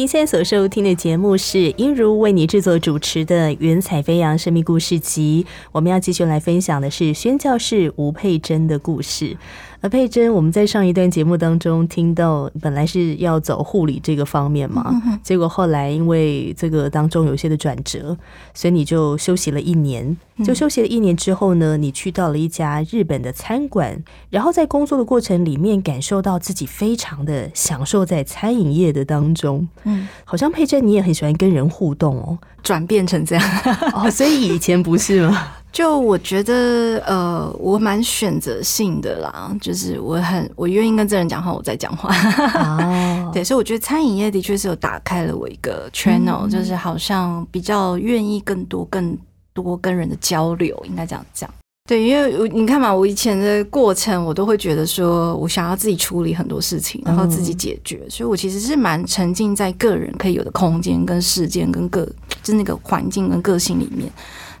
[0.00, 9.36] 您现在所收听的节目是音如为你制作主持的《云彩飞扬神秘故事集》，我们要继续来分享的是宣教士吴佩珍的故事。
[9.80, 18.16] 而佩珍，我们在上一段节目当中听到，本来是要走护理这个方面嘛，结果后来因为这个当中有一些的转折，
[18.52, 20.16] 所以你就休息了一年。
[20.42, 29.68] 就休息了一年之后呢，你去到了一家日本的餐馆，然后在工作的过程里面，感受到自己非常的享受在餐饮业的当中。
[29.84, 33.44] 嗯，好像佩珍你也很喜欢跟人互动哦，转变成这样
[33.92, 35.48] 哦，所以以前不是吗？
[35.72, 42.12] 就我觉得，呃，我蛮选择性的啦，就是我很我愿意跟这人讲话，我再讲话。
[42.54, 49.16] 哦， 对，所以我觉得餐饮业的确是有打开了我一个 channel，就是好像比较愿意更多、更
[49.52, 51.48] 多跟人的交流，应该这样讲。
[51.88, 62.04] 对，因为我你看嘛，我以前的过程，我都会觉得说我想要自己处理很多事情，然后自己解决，所以我其实是蛮沉浸在个人可以有的空间、跟时间、跟个
[62.42, 64.10] 就是那个环境跟个性里面。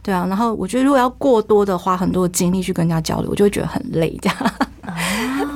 [0.02, 4.36] 对啊，然后我觉得如果要过多的花很多精力去跟人家交流，我就会觉得很累，这样。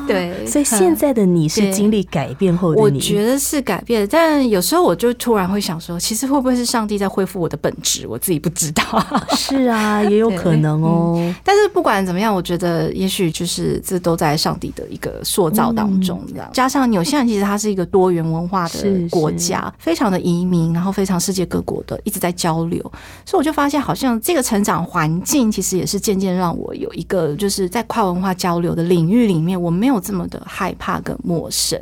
[0.06, 8.06] 对，所以现在的你是经历改变后的你，我觉得是改变，但有时候我就突然会想说，其实会不会是上帝在恢复我的本质？
[8.06, 8.82] 我自己不知道。
[9.34, 11.34] 是啊，也有可能哦。
[11.42, 16.48] 但是不管怎么样，我觉得也许就是这都在上帝的一个塑造当中，这样。
[16.52, 22.80] 加上纽西兰其实它是一个多元文化的国家，非常的移民，然后非常世界各国的一直在交流，
[23.24, 29.93] 所以我就发现好像这个成长环境其实也是渐渐让我有一个就是在跨文化交流的领域里面，我没有。
[30.00, 31.78] 这么的害怕跟陌生，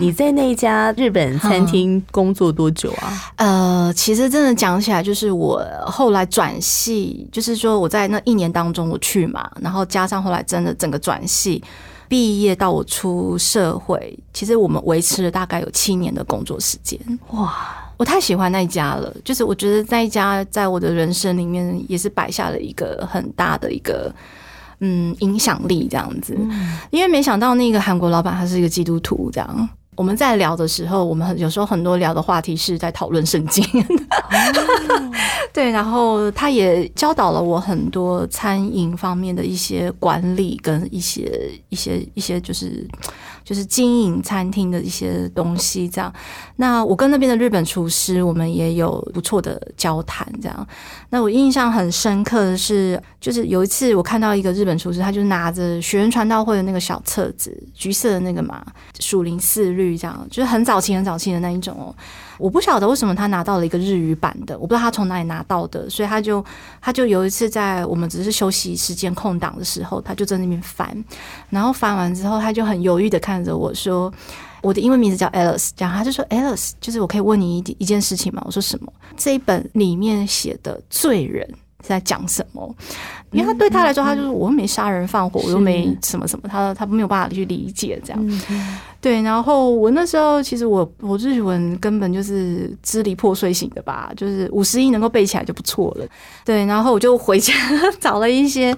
[0.00, 3.32] 你在那一家日本餐厅工作多久啊？
[3.36, 11.62] 呃，其实真的讲起来，就是我后来转系，就是说我在那一年当中我去嘛，然后加上后来真的整个转系
[12.08, 16.98] 毕业到我出社会，其实我们维持了大概有七年的工作时间。
[17.32, 17.54] 哇，
[17.96, 24.14] 我太喜欢那一家了，就是我觉得那一家在我的人生里面也是摆下了一个很大的一个。
[24.80, 26.36] 嗯，影响力这样子，
[26.90, 29.68] 因为没想到那个韩国老板他是一个基督徒，这样。
[29.96, 33.62] 我们在聊的时候，我们很有时候很多聊的话题是在讨论圣经，
[35.52, 42.88] 对，然后他也教导了我很多餐饮方面的一些管理跟一些一些一些就是。
[43.44, 46.12] 就是经营餐厅的一些东西，这样。
[46.56, 50.66] 那我跟那边的日本厨师，我们也有不错的交谈，这样。
[51.10, 58.64] 那我印象很深刻的是，就是有一次我看到一个日本厨师，他就拿着学员传道会的那个小册子，橘色的那个嘛，
[58.98, 61.94] 鼠林四律这样，就是很早期、很早期的那一种哦。
[62.40, 66.44] 我不晓得为什么他拿到了一个日语版的，我不知道他从哪里拿到的，所以他就
[66.80, 71.04] 他就有一次在我们只是休息时间空档的时候，他就在那边翻，
[71.50, 74.12] 然后翻完之后，他就很犹豫的看着我说
[74.62, 81.46] ：“我的英文名字叫 Alice。”这样他就说：“Alice，就是我可以问你一一件事情吗？”我说：“什么？”这一本里面写的罪人
[81.82, 82.74] 在讲什么？
[83.32, 88.40] 因为他对他来说，他就是我又没杀人放火，我又没什么什么，他他没有办法去理解这样。
[89.00, 96.06] 对，然后我那时候其实我我日文根本就是支离破碎型的吧，就是五十音能够背起来就不错了。
[96.44, 97.54] 对，然后我就回家
[97.98, 98.76] 找了一些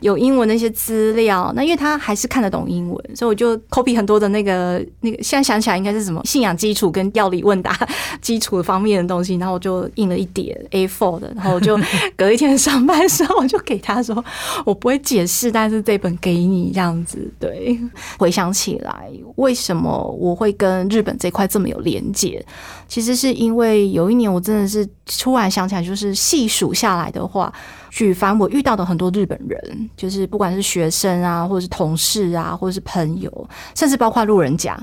[0.00, 7.76] 有英文的一些资料，那因为他还是看得懂英文，所以我就 copy 很多的那个那个，现在想起来应该是什么信仰基础跟药理问答
[8.20, 11.76] 基础方面的东西，然后我就印了一叠 A4 的，然后我就
[12.16, 14.24] 隔一天上班的时候我就给他说，
[14.64, 17.28] 我不会解释，但是这本给你这样子。
[17.40, 17.76] 对，
[18.16, 19.52] 回想起来为。
[19.64, 22.44] 什么我会跟日本这块这么有连结？
[22.86, 27.50] 其实是因为有一年我真的是突然想起来，就是细数下来的话，
[27.90, 34.78] 举凡我遇到的很多日本人，就是不管是学生啊，或者是同事啊，或者是朋友，甚至包括路人甲，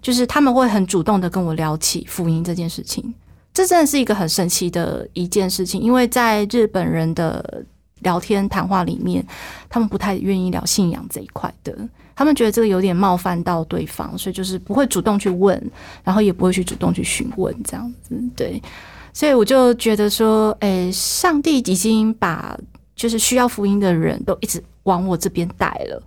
[0.00, 3.12] 就是他们会很主动的跟我聊起福音这件事情。
[3.52, 7.62] 这真的是一个很神奇的一件事情，因为在日本人的
[8.00, 9.22] 聊天谈话里面，
[9.68, 11.76] 他们不太愿意聊信仰这一块的。
[12.14, 15.60] 他们觉得这个有点冒犯到对方，所以就是不会主动去问，
[16.04, 18.14] 然后也不会去主动去询问这样子。
[18.36, 18.62] 对，
[19.12, 22.58] 所以我就觉得说，诶，上帝已经把
[22.94, 26.02] 就是需要福音的人都一直往我这边带了。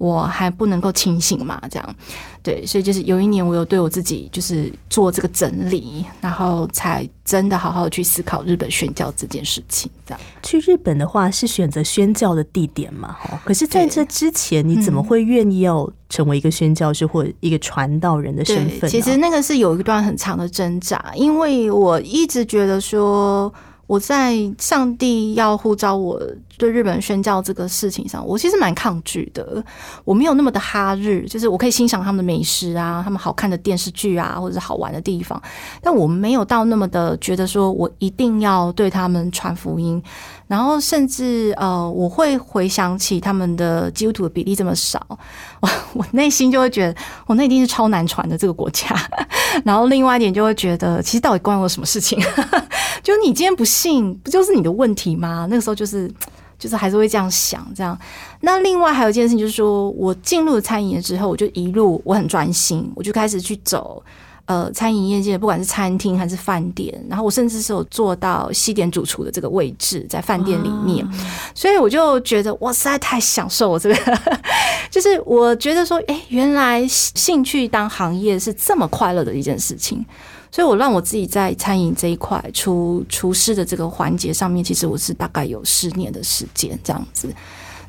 [0.00, 1.60] 我还不能够清醒嘛？
[1.70, 1.96] 这样，
[2.42, 9.90] 对，所以就是有一年，我有对我自己就是做这个整理，然后才真的好好去思考日本宣教这件事情。
[10.06, 13.12] 这样，去日本的话是选择宣教的地点嘛？
[13.12, 18.88] 哈，可是在这之前，你怎么会愿意要成为一个宣教师或一个传道人的身份？
[18.88, 23.52] 其实那个是有一段很长的挣扎，因为我一直觉得说。
[23.90, 26.16] 我在上帝要呼召我
[26.56, 29.64] 对日本宣教这个事情上，我其实蛮抗拒的。
[30.04, 35.42] 我没有那么的哈日，就是我可以欣赏他们的美食啊，他们好看的电视剧啊，或者是好玩的地方，
[35.82, 40.00] 但我没有到那么的觉得说我一定要对他们传福音。
[40.50, 45.00] 然后甚至呃，我会回想起他们的基督徒的比例这么少，
[45.60, 48.88] 我 我内心就会觉得，我那一定是超难传的这个国家。
[49.64, 52.18] 然后另外一点就会觉得，其实到底关我什么事情？
[53.00, 55.46] 就你今天不信，不就是你的问题吗？
[55.48, 56.12] 那个时候就是
[56.58, 57.96] 就是还是会这样想，这样。
[58.40, 64.02] 那另外还有一件事情就是说，我进入了餐饮业之后，我就一路我很专心，我就开始去走。
[64.50, 71.08] 呃，餐饮业界不管是餐厅还是饭店，然后我甚至是有做到西点主厨的这个位置，在饭店里面，
[71.54, 74.18] 所以我就觉得哇，实在太享受我这个，
[74.90, 80.04] 就是我觉得说，哎，原来兴趣当行业是这么快乐的一件事情，
[80.50, 87.32] 所以我让我自己在餐饮这一块厨厨师的这个环节上面，其实我是大概有十年的时间这样子，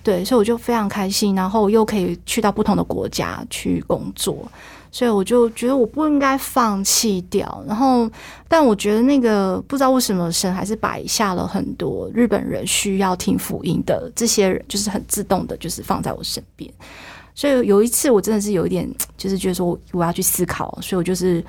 [0.04, 4.48] 对，所以我就非常开心，然后又可以去到不同的国家去工作。
[4.94, 8.10] 所以我就觉得我不应该放弃掉，然后，
[8.50, 16.70] 但我觉得那个不知道为什么神还是摆下了很多日本人需要听福音的这些人，就是很自动的，就是放在我身边。
[17.34, 18.86] 所以有一次我真的是有一点，
[19.16, 21.42] 就是觉得说我要去思考，所以我就是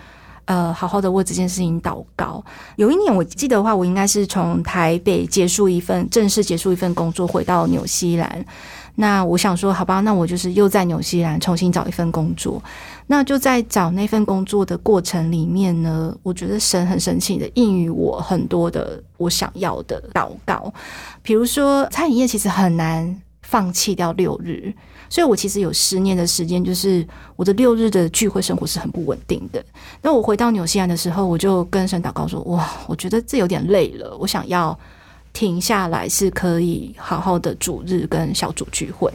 [0.45, 2.43] 呃好好的为这件事情祷告。
[2.77, 8.47] 有一年我记得的话，我应该是从台北结束一份正式结束一份工作，回到纽西兰。
[8.95, 12.63] 那我想说，好吧，那我就是又在纽西兰重新找一份工作。
[13.07, 20.73] 那就在找那份工作的过程里面呢，我觉得神很神奇的应予我很多的我想要的祷告。
[21.23, 24.73] 比如说，餐饮业其实很难放弃掉六日，
[25.09, 29.65] 所以我其实有十年的时间，就是我的六日的聚会生活是很不稳定的。
[30.03, 34.79] 那我回到纽西兰的时候，我就跟神祷告说：哇，我觉得这有点累了，我想要。
[35.33, 39.11] 停下来是可以好好的主日跟小组聚会，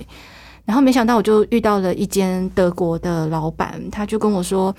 [0.66, 4.76] 然后没想到我就遇到了一间德国的老板，他就跟我说：“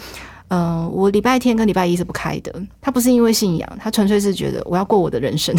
[0.48, 2.52] 嗯，我礼拜天跟礼拜一是不开的。
[2.80, 5.56] 他不是因为信仰，他纯粹是觉得我要过我的人生，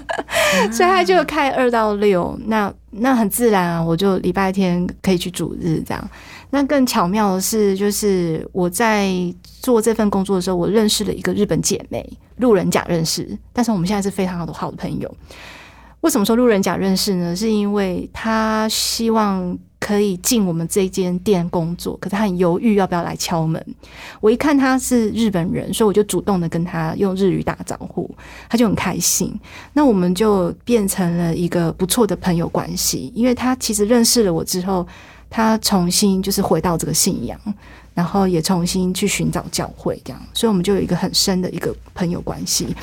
[0.72, 2.36] 所以他就开二到六。
[2.46, 6.10] 那那很自然啊，我就礼拜天可以去主日这样。
[6.48, 9.12] 那更巧妙的是，就是我在
[9.60, 12.08] 做这份工作的时候，我认识了一个日本姐妹。”
[12.40, 15.14] 路人甲认识，但是我们现在是非常好的好的朋友。
[16.00, 17.36] 为什么说路人甲认识呢？
[17.36, 23.62] 是因为他希望可以进我们这间店工作，可是他很犹豫要不要来敲门。
[24.18, 28.10] 我一看他是日本人，所以我就主动的跟他用日语打招呼，
[28.48, 29.38] 他就很开心。
[29.74, 34.86] 那我们就变成了一个不错的朋友关系，因为他其实认识了我之后，
[35.28, 37.38] 他重新就是回到这个信仰。
[38.00, 42.74] 然后也重新去寻找教会，这样，所以我们就有一个很深的一个朋友关系。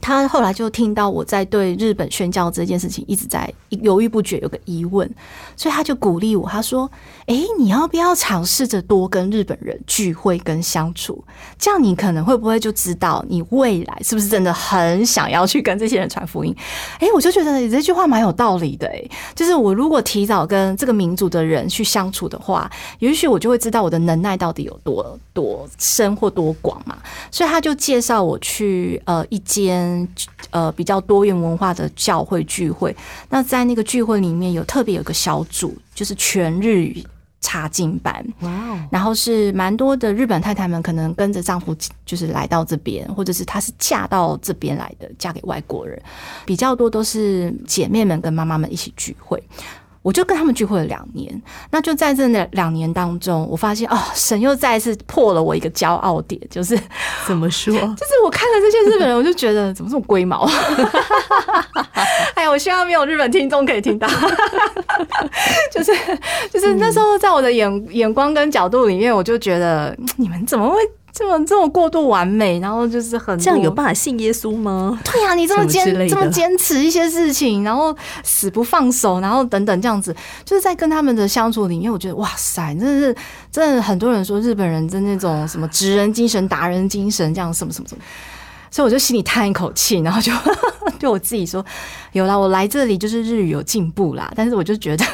[0.00, 5.06] 他后来就听到我在对日本宣教这件事情一直在犹豫不决，有个疑问，
[5.56, 6.90] 所以他就鼓励我，他说
[7.28, 11.22] ：“哎，你要不要尝试着多跟日本人聚会跟相处？
[11.58, 16.56] 这样你可能会不会就知道你未来是不是真的很想要去跟这些人传福音？”
[16.98, 19.04] 哎，我就觉得你这句话蛮有道理的，哎，
[19.34, 22.70] 就是我如果提早跟这个民族的人去相处的话，
[23.00, 24.50] 也许我就会知道我的能耐到。
[24.52, 26.96] 底底有多多深或多广嘛？
[27.30, 30.06] 所以他就介绍我去呃一间
[30.50, 32.94] 呃比较多元文化的教会聚会。
[33.28, 37.04] 那在那个聚会里面有特别有个小组，就是全日语
[37.40, 38.24] 插进班。
[38.40, 38.78] 哇哦！
[38.90, 41.74] 然后是蛮多的日本太太们可能跟着丈夫
[42.06, 46.00] 就是来到这边，或者是她是嫁到这边来的，嫁给外国人。
[46.46, 49.42] 比较多都是姐妹们跟妈妈们一起聚会。
[50.02, 56.78] 我就跟他们聚会了两年，那就在这两两年当中，我发现哦，神又再一次破了我一个骄傲点，就是
[57.26, 57.72] 怎么说？
[57.78, 60.44] 就是我看了这些日本人，我就觉得怎么这么龟毛？
[62.34, 64.08] 哎呀，我希望没有日本听众可以听到，
[65.70, 65.92] 就是
[66.52, 70.76] 就是那时候在我的眼眼光跟角度里面，我就觉得你们怎么会？
[71.12, 74.98] 这么这么过度完美，然后就是很这样有办法信耶稣吗？
[75.04, 77.94] 对呀，你这么坚这么坚持一些事情，然后
[78.24, 83.16] 死不放手，然后等等这样子，就是在跟他们的相处里面，我觉得哇塞，真的是
[83.50, 88.02] 真的很多人说日本人的那种什么职人精神、达人精神，这样什么什么什么，
[88.70, 90.32] 所以我就心里叹一口气，然后就
[90.98, 91.62] 对我自己说，
[92.12, 95.04] 有啦，我来这里就是日语有进步啦，但是我就觉得。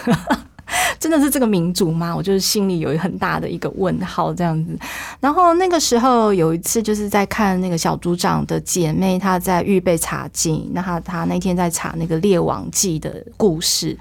[1.00, 2.14] 真的是这个民族吗？
[2.14, 4.78] 我就是心里有很大的一个问号这样子。
[5.20, 13.96] 然后那个时候有一次，就是在看那个小组长的姐妹，她在预备查经，那她她那天在查那个《列王记》的故事。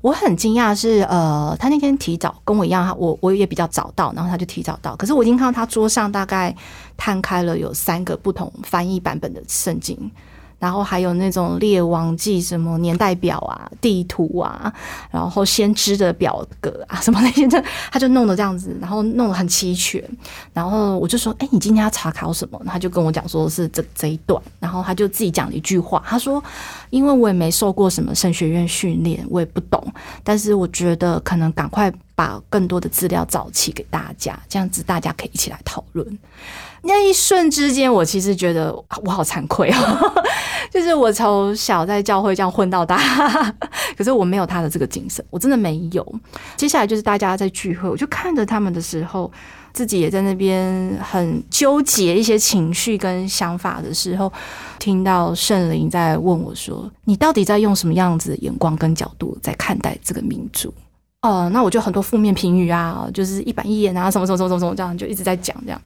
[0.00, 4.94] 我很惊讶是，呃，她那天提早跟我一样，我我也比较早到，然后她就提早到。
[4.96, 6.54] 可是我已经看到她桌上大概
[6.96, 9.98] 摊开了有三个不同翻译版本的圣经。
[10.64, 14.72] 然后还有那种列王记什么年代表啊、地图啊，
[15.10, 17.46] 然后先知的表格啊什么那些，
[17.92, 20.02] 他就弄得这样子，然后弄得很齐全。
[20.54, 26.42] 然后我就说：“哎，你今天要查考什么？”他就跟我讲说是这这一段，然后他就自己讲了一句话，他说
[26.88, 29.86] ：“因为我也没受过什么神学院训练，我也不懂，
[30.22, 36.18] 但是我觉得可能赶快把更多的资料找齐给大家，这样子大家可以一起来讨论。”
[36.86, 38.72] 那一瞬之间，我其实觉得
[39.04, 40.12] 我好惭愧哦，
[40.70, 42.98] 就是我从小在教会这样混到大，
[43.96, 46.14] 可是我没有他的这个精神，我真的没有。
[46.56, 49.32] 接下来就是大家在聚会，我就看着他们的时候，
[49.72, 54.30] 自己也在那边很纠结一些情绪跟想法的时候，
[54.78, 60.72] 听到圣灵在问我说：“你到底在用什么样子的眼光跟角度在看待这个民族？”
[61.22, 65.80] 哦，那我就很多负面评语啊，就是一板一眼啊，什么什么什么什么这样，就一直在讲这样。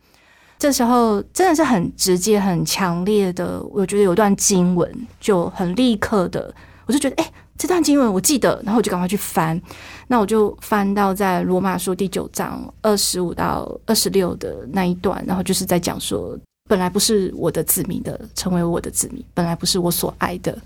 [0.58, 6.52] 这时候真的是很直接、很强烈的，我觉得有段经文就很立刻的，
[6.86, 9.60] 我就觉得，哎，这段经文我记得，然后我就赶快去翻，
[10.08, 16.36] 那我就翻到在罗马书第九章二十五到二十六的那一段，然后就是在讲说，
[16.68, 20.58] 本来不是我的子民的，成为我的子民；本来不是我所爱的，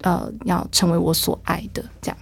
[0.00, 1.80] 呃，要成为我所爱的。
[2.02, 2.18] 这样，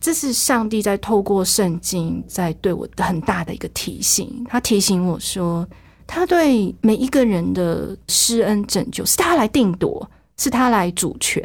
[0.00, 5.64] 这是上帝在透过圣经在对我的很大的一个提醒，他提醒我说。
[6.06, 11.44] 他对每一个人的施恩拯救，是他来定夺，是他来主权，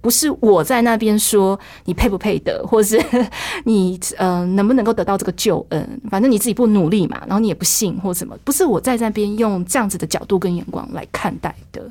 [0.00, 3.02] 不是我在那边说你配不配得，或是
[3.64, 6.00] 你呃能不能够得到这个救恩。
[6.10, 11.82] 反正你自己不努力嘛，然后你也不信或什么，不是我在那边用这样子的角度跟眼光来看待的。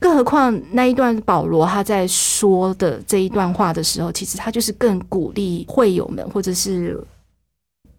[0.00, 6.98] 更何况那一段保罗他在说的这一段话的时候，其实他就是更鼓励会友们，或者是。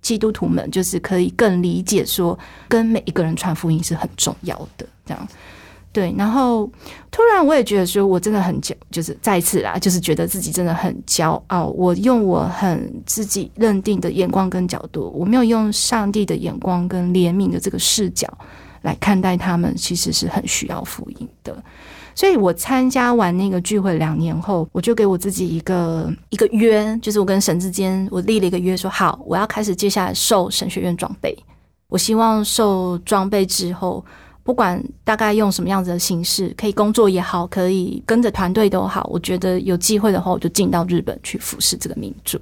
[0.10, 2.36] 基督徒们就是可以更理解说，
[2.68, 5.28] 跟每一个人传福音是很重要的，这样
[5.93, 6.12] 对。
[6.18, 6.68] 然后
[7.12, 11.68] 突然我也觉得说，我真的很骄，就是再次啦，就是觉得自己真的很骄傲。
[11.68, 18.28] 我用我很自己认定的眼光跟角度，我没有用上帝的眼光跟怜悯的这个视角
[18.82, 21.55] 来看待他们，其实是很需要福音的。
[22.20, 31.34] 所以我参加完那个聚会两年后，我就给我自己一个一个约，就是我跟神之间我立了一个约，说好，我要开始接下来受神学院装备。
[31.88, 34.04] 我希望受装备之后，
[34.44, 42.38] 不管大概用什么样子的形式，可以工作也好，可以跟着团队都好，我觉得有机会的话，我就进到日本去服侍这个民族。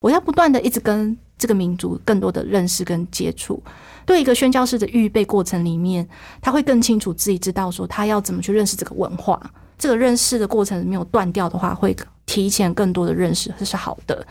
[0.00, 3.60] 我要不断的一直跟这个民族更多的认识跟接触。
[4.06, 6.06] 对一个宣教师的预备过程里面，
[6.40, 9.40] 他会更清楚自己知道说他要怎么去认识这个文化。
[9.78, 11.96] 这个认识的过程没有断掉的话，会。
[12.24, 14.24] 提前更多的认识这是好的，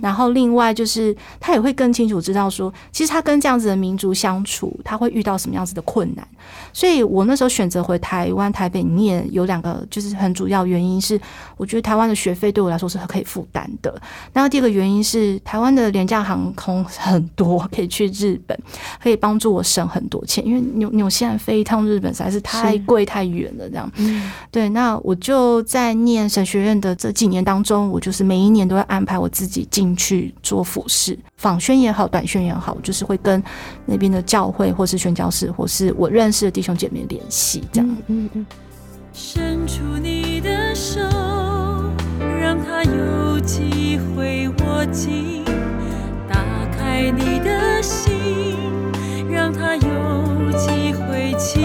[0.00, 6.26] 然后另外就是他也会更清楚知道说，其实他跟这样子的民族相处，他会遇到什么样子的困难。
[6.72, 11.20] 所以我那时候选择回台湾台北念，有两个就是很主要原因是，
[11.56, 14.00] 我觉得台湾的学费对我来说是可以负担的。
[14.32, 18.56] 然后第二个原因是，台湾的廉价航空很多，可以去日本，
[19.02, 20.46] 可以帮助我省很多钱。
[20.46, 23.90] 因为纽纽西兰飞一趟日本实在是太贵太远了，这样。
[24.50, 27.37] 对，那我就在念神学院的这几年。
[27.44, 33.42] 当中，我就是每一年都会安排我自己进去做服饰，访宣也好，短宣也好，就是会跟
[33.86, 37.96] 那边的教会或是宣教士，或是我认识的弟兄姐妹联系，这样。
[38.06, 38.46] 嗯嗯。
[39.12, 41.00] 伸出你的手，
[42.40, 45.42] 让他有机会握紧；
[46.28, 46.38] 打
[46.76, 48.12] 开你的心，
[49.28, 51.62] 让他有机会亲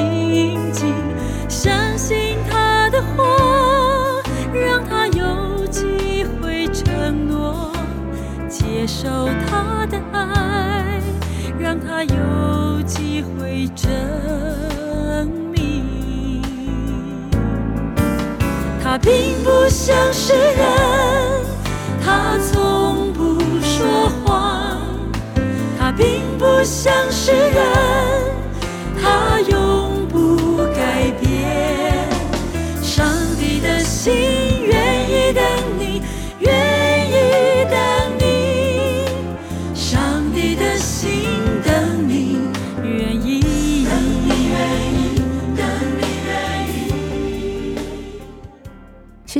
[8.83, 10.99] 接受他的爱，
[11.57, 13.89] 让他有机会证
[15.53, 16.41] 明。
[18.83, 20.67] 他并不像是人，
[22.03, 24.77] 他从不说谎。
[25.79, 27.55] 他并不像是人，
[29.01, 32.05] 他永不改变。
[32.81, 33.07] 上
[33.39, 34.62] 帝的心。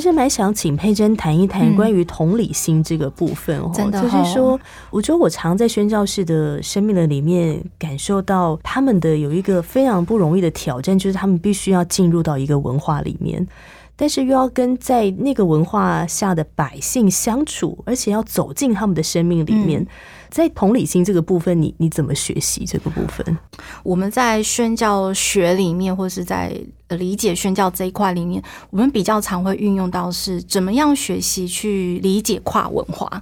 [0.04, 4.60] 实蛮想请佩珍谈一谈关于同理心这个部分哦，就是说，
[4.92, 13.48] 我觉得我常在宣教士的生命的里面感受到他们的有一个非常不容易的挑战，就是他们必须要进入到一个文化里面，
[13.96, 19.88] 但是又要跟在那个文化下的百姓相处，而且要走进他们的生命里面。
[20.34, 23.38] 在同理心这个部分，你你怎么学习这个部分？
[23.84, 33.22] 我们在宣教学里面，或是在呃理解宣教这一块里面，我们比较常会运用到是怎么样学习去理解跨文化。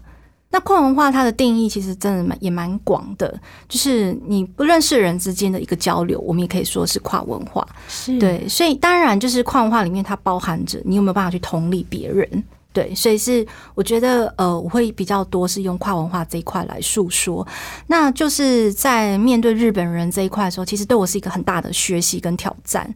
[0.51, 3.37] 那跨文化它的定义其实真的蛮也蛮广的，
[3.67, 7.67] 就是你不认识人之间的一个交流，我们也可以说是跨文化。
[7.89, 12.43] 是对，所以当然就是跨文化里面它包含着你有没有办法去同理别人。
[12.73, 13.45] 对，所以是
[13.75, 17.45] 我觉得呃，我会比较多是用跨文化这一块来诉说。
[17.87, 22.93] 那就是在面对日本人这一块的时候，其实对我是一个很大的学习跟挑战。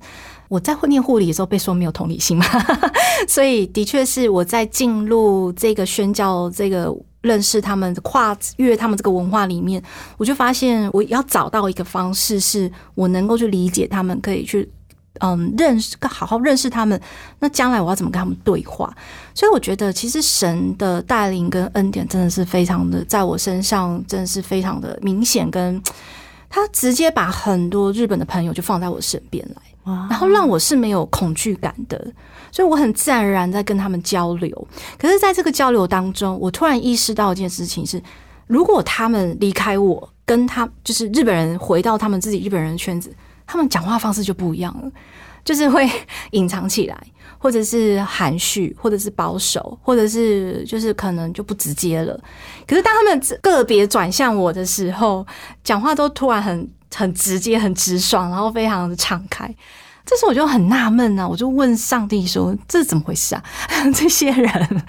[0.47, 2.45] 我在念护理的时候被说没有同理心嘛，
[3.27, 9.81] 所以的确是我在进入这个宣教这个认识他们跨越他们这个文化里面，
[10.17, 14.69] 我就发现我要找到一个方式，是我能够去理解他们，可以去
[15.19, 16.99] 嗯认识，好好认识他们。
[17.39, 18.93] 那将来我要怎么跟他们对话？
[19.33, 25.81] 所以我觉得，其实神的带领跟恩典真的是非常的，在我身上真的是非常的明显，跟
[26.49, 29.61] 他直接把很多日本的朋友就放在我身边来。
[30.09, 31.95] 然后让我是没有恐惧感的，
[32.51, 34.67] 所以我很自然而然在跟他们交流。
[34.97, 38.01] 可是，在这个交流当中，我突然意识到一件事情是：
[38.47, 44.91] 如果他们离开我，跟他就是日本人回到他们自己日本人的圈子，他们讲话方式就不一样了，
[45.43, 45.89] 就是会
[46.31, 46.97] 隐藏起来，
[47.37, 52.19] 或者是含蓄，或者是保守，或者是就是可能就不直接了。
[52.67, 55.25] 可是当他们个别转向我的时候，
[55.63, 56.69] 讲话都突然很。
[56.97, 59.53] 很直接、很直爽，然后非常的敞开。
[60.05, 63.43] 这时候我就很纳闷啊，我就问上帝说：“这是怎么回事啊？”
[63.95, 64.83] 这些人，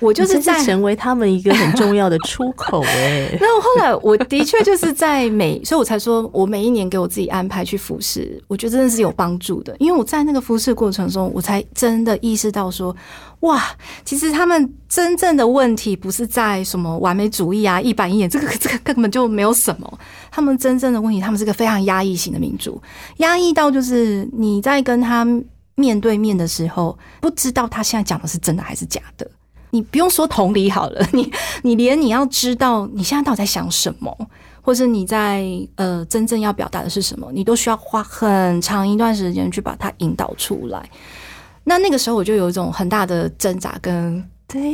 [0.00, 3.36] 我就是在成为他们一个很重要的出口哎。
[3.40, 9.76] 那后来我的确就是在每，所以我才说我每一年给我自己安排去服侍，我觉得真的是有帮助的。
[9.78, 12.94] 因为我在那个服侍过程中，我才真的意识到说。
[13.44, 13.62] 哇，
[14.06, 19.98] 其实他们真正的问题不是在什么完美主义啊、一板一眼，这个 这个根本就没有什么。
[20.30, 22.80] 他们真正的问题，他们是个非常压抑型的民族，
[23.18, 25.26] 压抑到就是你在跟他
[25.74, 29.30] 面对面的时候，不知道他现在讲的是真的还是假的。
[29.70, 31.30] 你不用说同理好了， 你
[31.62, 34.16] 你连你要知道你现在到底在想什么，
[34.62, 40.88] 或者你在呃真正要表达的是什么，你都需要花很长一段时间去把它引导出来。
[41.64, 44.22] 那那个时候我就有一种很大的挣扎跟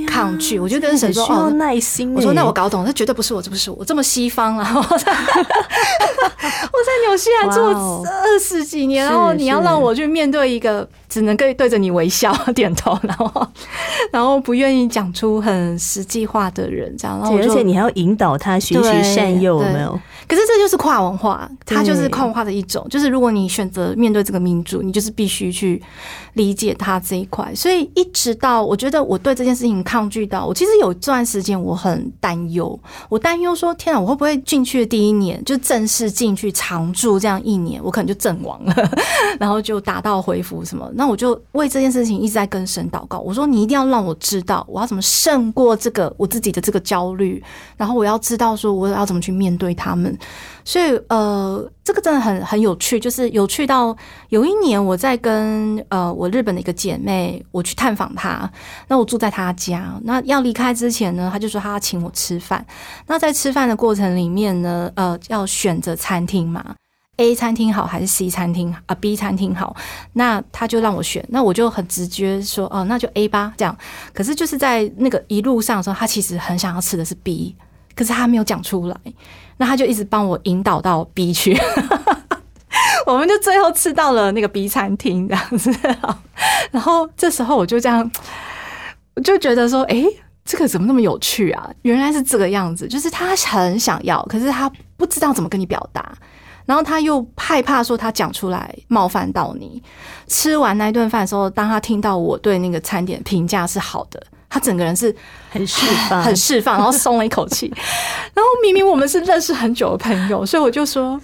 [0.06, 4.72] 抗拒，我就跟神说：“哦，耐心。”我说：“那我搞懂，那绝对不是我，这不是我，这么西方啊！
[4.76, 4.82] 我
[6.82, 7.60] 在纽西兰住
[8.04, 13.48] 二十几年，然后你要让我去面对一个只能对对着你微笑、 点头，然后
[14.12, 19.98] 然后不愿意讲出很实际话的人，这样，而且你还要引导他循循善诱，有没有？
[20.28, 22.86] 可是这就是跨文化，它就是跨文化的一种。
[22.88, 25.82] 就是如果你选择面对这个民族，你就是必须去
[26.34, 27.52] 理解他这一块。
[27.52, 38.74] 所以一直到我觉得我对这件事情抗拒到，我其实有段时间我很担忧，我担忧说：天啊，我会不会进去的第一年就正式进去常住这样一年，我可能就阵亡了，
[39.38, 40.90] 然后就打道回府什么？
[40.94, 43.18] 那我就为这件事情一直在跟神祷告。
[43.20, 47.42] 我说：你一定要让我知道，我要怎么胜过这个我自己的这个焦虑，
[47.76, 50.16] 然后我要知道说我要怎么去面对他们。
[50.70, 53.96] 所以，呃，这个真的很很有趣，就是有趣到
[54.28, 58.48] 有一年我在跟呃我日本的一个姐妹，我去探访她，
[58.86, 62.64] 那我住在她家，那要离开之前呢，她就说她要请我吃饭。
[63.08, 66.76] 那在吃饭的过程里面呢，呃，要选择餐厅嘛
[67.16, 69.74] ，A 餐厅好还是 C 餐厅啊？B 餐厅好？
[70.12, 73.76] 那她就让我选，那我就很直觉说，哦，那就 A 吧，这样。
[74.14, 77.56] 可是就是在那个一路上的时候，她其实很想要吃的是 B，
[77.96, 78.96] 可是她没有讲出来。
[79.60, 81.54] 那他就一直帮我引导到 B 区，
[83.04, 85.70] 我们就最后吃到了那个 B 餐厅这样子。
[86.72, 88.10] 然后这时候我就这样，
[89.16, 90.02] 我就觉得说，哎，
[90.46, 91.70] 这个怎么那么有趣啊？
[91.82, 96.10] 原来是这个样子，就是他很想要，可是他不知道怎么跟你表达，
[96.64, 99.82] 然后他又害怕说他讲出来冒犯到你。
[100.26, 104.22] 吃完那一顿饭的时候，当他听到我对那个餐点评价是好的。
[104.50, 105.14] 他整个人是
[105.48, 107.72] 很释放， 很释放，然后松了一口气。
[108.34, 111.18] 然后明明我们是认识很久的朋友，所以我就说：“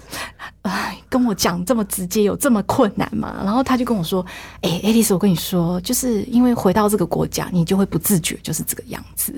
[0.63, 4.25] 哎，跟我讲这么直接，有这么困难吗？”然后他就跟我说
[4.63, 9.33] ：“哎，爱丽丝，我跟你说，就是因为回到这个国家，你就会不自觉就是这个样子。”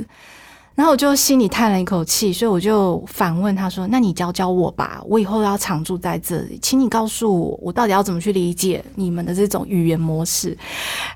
[0.80, 10.58] 然后我就心里叹了一口气，所以我就反问他说：“那你教教我吧，我以后要常住在这里，请你告诉我，我到底要怎么去理解你们的这种语言模式？”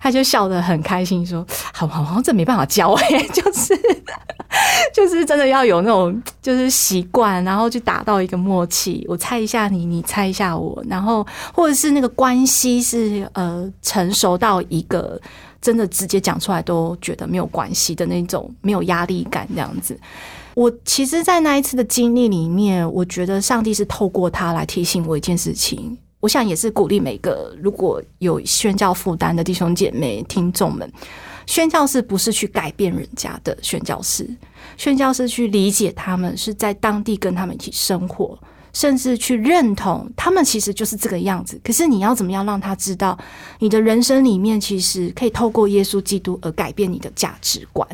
[0.03, 3.73] 他就笑得很开心，说：“好好好，这没办法教哎， 就是
[4.93, 9.05] 就是真的要有那种就是习惯，然后去达到一个默契。
[9.07, 15.17] 我猜一下你，你猜一下我，然后或者是那个关系是呃成熟到一个。”
[15.63, 19.97] 真的直接讲出来都觉得没有关系的那种，没有压力感这样子。
[20.55, 25.97] 我其实，在那一次的经历里面，我觉得上帝是透过他来提醒我一件事情。
[26.19, 30.91] 我想也是鼓励每个如果有宣教负担的弟兄姐妹、听众们，
[31.45, 34.29] 宣教士不是去改变人家的宣教士，
[34.77, 38.37] 宣教士去理解他们，是在当地跟他们一起生活，
[38.73, 41.59] 甚至去认同他们其实就是这个样子。
[41.63, 43.17] 可是你要怎么样让他知道，
[43.59, 47.87] 你的人生里面其实可以透过耶稣基督而改变你的价值观，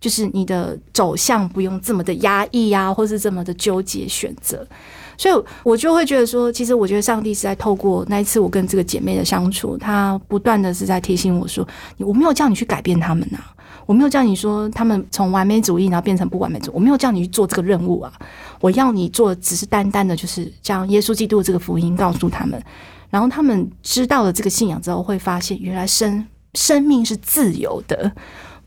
[0.00, 4.66] 就是你的走向不用这么的压抑啊，或是这么的纠结选择。
[5.18, 11.66] 所以，我就会觉得说，其实我觉得上帝是在透过那一次我跟这个姐妹的相处，他不断的是在提醒我说，
[11.96, 13.38] 我没有叫你去改变他们呐，
[13.86, 18.12] 我没有叫你说他们从完美主义然后变成不完美主义，我没有叫你去做这个任务啊，
[18.60, 22.62] 我要你做只是单单的就是将耶稣基督这个福音告诉他们，
[23.08, 28.12] 然后他们知道了这个信仰之后，会发现原来生生命是自由的，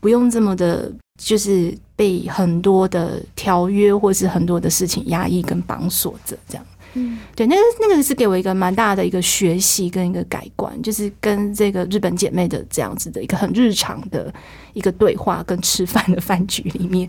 [0.00, 0.90] 不用这么的。
[1.22, 6.64] 就是被很多的条约或是很多的事情压抑跟绑锁着，这样。
[6.94, 14.32] 嗯，对，那个那个是给我一个蛮大的一个学习跟一个改观，就是跟这个日本姐妹的这样子的一个很日常的
[14.72, 17.08] 一个对话跟吃饭的饭局里面。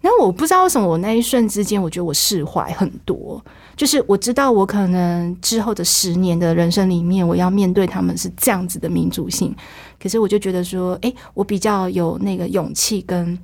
[0.00, 3.42] 那我不知道为什么，我那一瞬之间，我觉得我释怀很多。
[3.74, 9.54] 就是我知道，我可能之后的十年的人生里面，我要面对他们是这样子的民族性。
[9.98, 13.38] 可是我就觉得说，哎，我比较有那个勇气跟。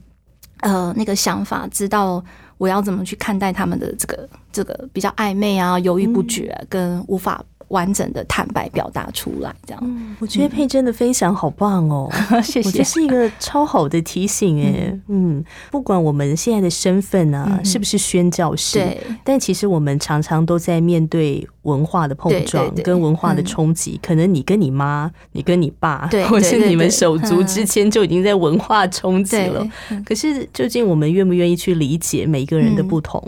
[0.60, 2.20] 呃，那个想法，知道
[2.58, 7.42] 我要怎么去看待他们的这个这个比较暧昧啊、犹豫不决，跟无法。
[7.68, 10.16] 完整的坦白表达出来，这样。
[10.20, 12.10] 我觉得佩珍的分享好棒哦，
[12.42, 12.66] 谢谢。
[12.66, 24.00] 我觉得是一个超好的提醒哎，嗯，不管我们现在的身份啊，是不是宣教师，对，但其实我们常常都在面对文化的碰撞跟文化的冲击。
[24.02, 29.64] 可能你跟你妈，你跟你爸， 或是你们手足之间就已经在文化冲击了。
[30.04, 33.22] 可是究竟我们愿不愿意去理解每一个人的不同？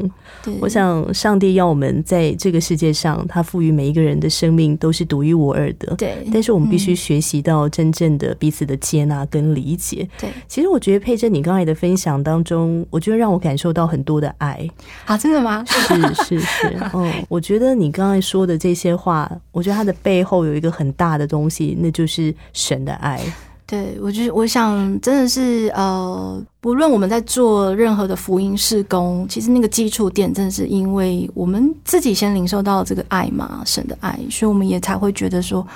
[0.61, 4.29] 我想上帝要我们在这个世界上，他赋予每一个人的。
[4.31, 6.27] 生命都是独一无二的，对。
[6.33, 10.09] 但是我们必须学习到真正的彼此的接纳跟理解。
[10.19, 14.67] 对，其实我觉得佩珍你刚才的分享当中，我觉得让我感受到很多的爱
[15.05, 15.19] 啊！
[15.19, 15.63] 真的吗？
[15.67, 23.21] 是是是，嗯， 我觉得你刚才说的这些话，我觉得他的背后有一个很大的东西，那就是神的爱。
[23.67, 35.67] 对，我觉得我想真的是呃，不论我们在做任何的福音事工，其实那个基础点真的是因为我们自己先领受到这个爱嘛，神的爱，所以我们也才会觉得说，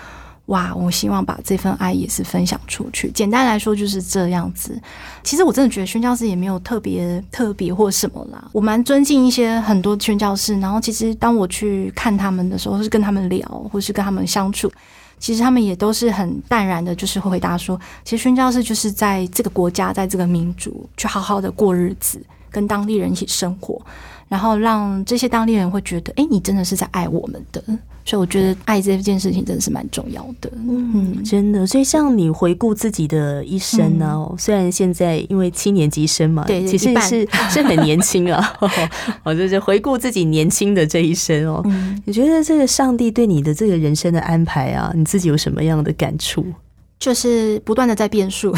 [0.47, 3.11] 哇，我希望把这份爱也是分享出去。
[3.13, 4.79] 简单来说就是这样子。
[5.23, 14.71] 其实我真的觉得宣教师也没有特别特别或什么啦，我蛮尊敬一些很多宣教师，然后其实当我去看他们的时候，是跟他们聊，或是跟他们相处。
[15.19, 22.21] 其实他们也都是很淡然的，就是会回答说，其实宣教士就是在这个国家，在这个民族去好好的过日子，
[22.55, 23.83] 跟当地人一起生活。
[24.27, 27.63] 然后让这些当地人会觉得，哎，你真的是在爱我们的，
[28.07, 30.51] 所以我觉得爱这件事情真的是蛮重要的。
[30.57, 31.65] 嗯，真的。
[31.67, 38.57] 所以像你回顾自己的一生呢，虽然现在因为七年级生嘛，对，其实是是很年轻啊。
[39.23, 41.63] 我 就是回顾自己年轻的这一生哦。
[42.07, 46.45] 你觉得这个上帝对你的这个人生的安排啊，你自己有什么样的感触？
[46.99, 48.55] 就是不断的在变数，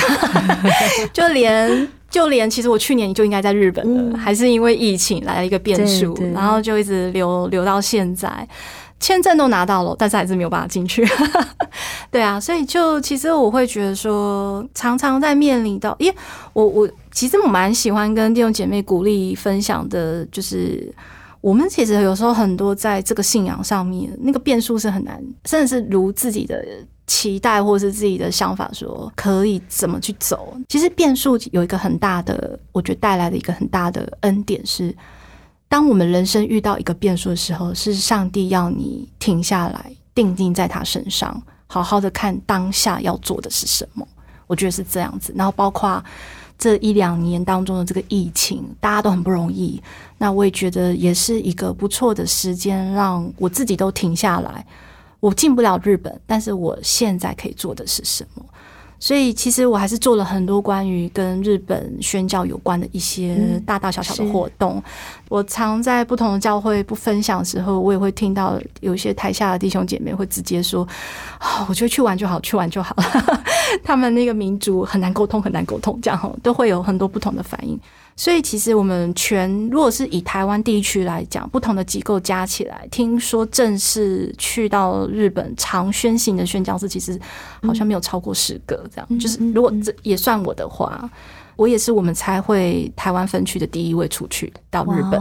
[1.12, 1.88] 就连。
[2.08, 8.48] 就连其实我去年就应该在日本了，还是因为疫情来了一个变数，然后就一直留留到现在，
[9.00, 11.06] 签证都拿到了，但是还是没有办法进去。
[12.10, 16.16] 对啊，所以就其实我会觉得说，常常在面临到，因为
[16.52, 20.90] 我我其实我蛮喜欢跟弟兄姐妹鼓励分享的，就是
[21.40, 26.64] 我们其实有时候很多在这个信仰上面，那个变数是很难，甚至是如自己的。
[27.06, 30.56] 期待或是自己的想法，说可以怎么去走？
[30.68, 34.94] 其实变数有一个很大的，我觉得带来的一个很大的恩典是，
[35.68, 44.06] 当我们人生遇到一个变数的时候，是上帝要你停下来，定定在他身上，好好的看当下要做的是什么。
[44.48, 45.32] 我觉得是这样子。
[45.36, 46.02] 然后包括
[46.58, 49.80] 这一两年当中的这个疫情，大家都很不容易。
[50.18, 54.66] 那我也觉得也是一个不错的时间，让我自己都停下来。
[55.20, 58.44] 我进不了日本，但是我现在可以做的是什么？
[58.98, 64.82] 所以其实我还是做了很多关于跟日本宣教有关的一些大大小小的活动。
[65.28, 70.82] 我常在不同的教会不分享的时候，我也会听到有一些台下的弟兄姐妹会直接说
[71.40, 73.44] ：“哦我觉得去玩就好，去玩就好了。
[73.84, 77.78] ”他们那个民族很难沟通，很难沟通，这样都会有很多不同的反应。
[78.18, 87.20] 所以其实我们全如果是以台湾地区来讲，不同的机构加起来，听说正式去到日本常宣行的宣教士，其实
[87.62, 88.82] 好像没有超过十个。
[88.90, 91.08] 这样，就是如果这也算我的话，
[91.56, 95.20] 我也是我们才会台湾分区的第一位出去到日本，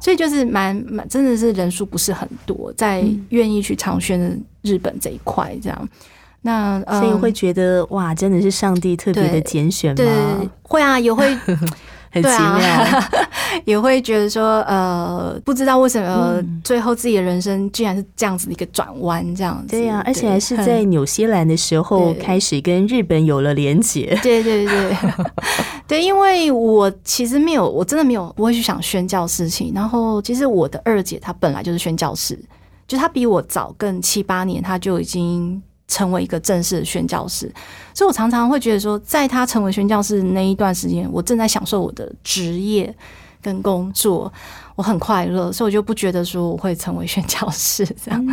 [0.00, 5.88] 所以就是蛮蛮真的是人数不是很多，在愿意去长宣的日本这一块这样。
[6.42, 9.96] 那所以会觉得哇，真的是上帝特别的拣选吗？
[9.96, 10.08] 对，
[10.62, 11.36] 会啊，也会。
[12.22, 13.02] 很奇妙，
[13.64, 19.68] 也会觉得说，呃，不知道为什么最后自己的人生居然是这样子的一个转弯，这样子。
[19.68, 24.18] 对呀，而且还是在纽西兰的时候开始跟日本有了连结。
[24.22, 24.96] 对对对，
[25.86, 29.72] 对，因为我其实没有，我真的没有不会去想宣教事情。
[29.74, 32.38] 然后，其实我的二姐她本来就是宣教士，
[32.88, 35.62] 就她比我早更七八年，她就已经。
[35.88, 37.50] 成为一个正式的宣教师，
[37.94, 42.92] 所以我常常会觉得说，在他成为宣教师那一段时间，我正在享受我的职业
[43.40, 44.32] 跟工作，
[44.74, 48.26] 我很快乐，所以我就不觉得说我会成为宣教师这样。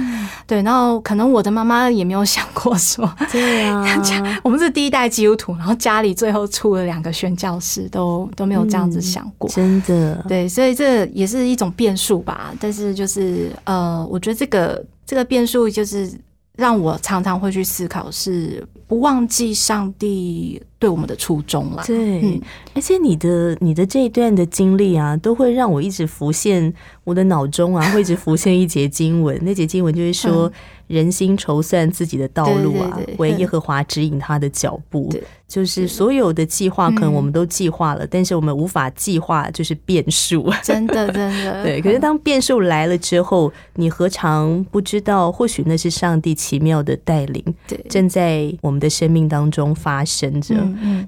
[0.48, 3.86] 对，然后可能我的妈妈也没有想过说，对啊，
[4.44, 10.26] 我们是第一代基督徒，然后家里最后出了两个宣教师，都都没有这样子想过，真的。
[10.28, 12.52] 对，所以这也是一种变数吧。
[12.60, 16.12] 但是就是呃，我觉得这个这个变数就是。
[16.58, 21.82] 让我常常会去思考，是不忘记上帝对我们的初衷了。
[21.88, 22.42] 对，
[22.74, 26.74] 而且你的你的这一段的经历啊，都会让我一直浮现
[27.06, 29.40] 我的脑中啊，会一直浮现一节经文。
[29.42, 30.52] 那节经文就是说。
[30.88, 35.12] 人心筹算自己的道路啊，为耶和华指引他的脚步。
[35.48, 40.52] 就是所有的计划，可能我们都计划了，但是我们无法计划，就是变数。
[40.62, 41.64] 真的，真的。
[41.64, 45.32] 对， 可是当变数来了之后，你何尝不知道？
[45.32, 50.56] 或许那是上帝奇妙的带领，对，正在我们的生命当中发生着。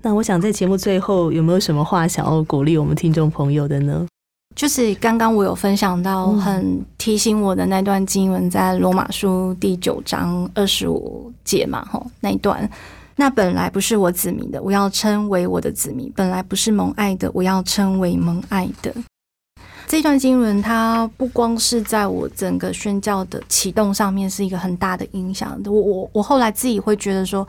[0.01, 4.05] 那我想在节目最后，有没有什么话想要鼓励我们听众朋友的呢？
[4.55, 12.69] 就是刚刚我有分享到很提醒我的那段经文，在罗马书第九章二十五节嘛，吼那一段，
[13.17, 18.93] 那本来不是我子民的，我要称为我的子民；本来不是蒙爱的，我要称为蒙爱的。
[19.87, 25.61] 这段经文，它不光是在我整个宣教的启动上面是一个很大的影响。
[25.65, 27.47] 我我我后来自己会觉得说，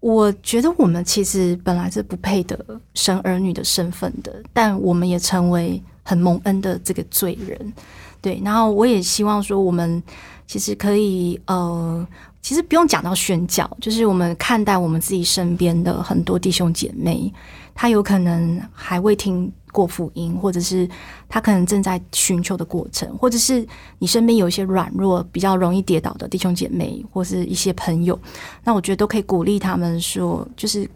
[0.00, 2.58] 我觉得我们其实本来是不配得
[2.94, 5.82] 生儿女的身份的，但我们也成为。
[6.08, 7.70] 很蒙恩的这个罪人，
[8.22, 10.02] 对，然后我也希望说，我们
[10.46, 12.08] 其实可以，呃，
[12.40, 17.30] 其实不用讲到宣教，就是我们看待我们自己身边的很多弟兄姐妹，
[17.74, 20.88] 他有可能还未听过福音，或者是
[21.28, 23.66] 他可能正在寻求的过程，或者是
[24.00, 28.18] 你身边有一些软弱、比较容易跌倒的弟兄姐妹，或是一些朋友，
[28.64, 30.88] 那我觉得都可以鼓励他们说，就是。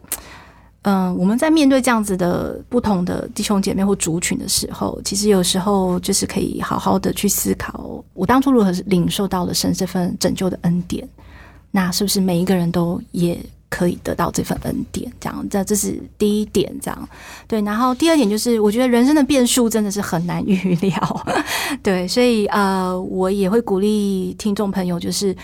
[0.85, 11.07] 嗯，我们在面对这样子的不同的弟兄姐妹或族群的时候，其实有时候就是可以好好的去思考，我当初如何领受到了神这份拯救的恩典，
[11.71, 13.39] 那是不是每一个人都也
[13.73, 15.11] 可以得到这份恩典？
[15.19, 17.09] 这样，这这是第一点，这样
[17.47, 17.59] 对。
[17.61, 21.25] 然后第二点就是，我觉得人生的变数真的是很难预料，
[21.81, 25.35] 对，所以呃，我也会鼓励听众朋友，就是。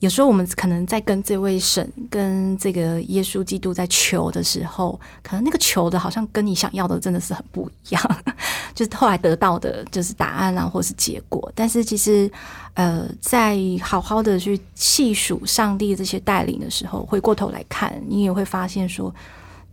[0.00, 8.16] 有时候我们可能在跟这位神、跟这个耶稣基督在求的时候，可能那个求的好像跟你想要的真的是很不一样，
[8.74, 11.52] 就是后来得到的就是答案啊，或是结果。
[11.54, 12.30] 但是其实，
[12.72, 19.14] 呃，在好好的去细数上帝这些带领的时候，回过头来看，你也会发现说，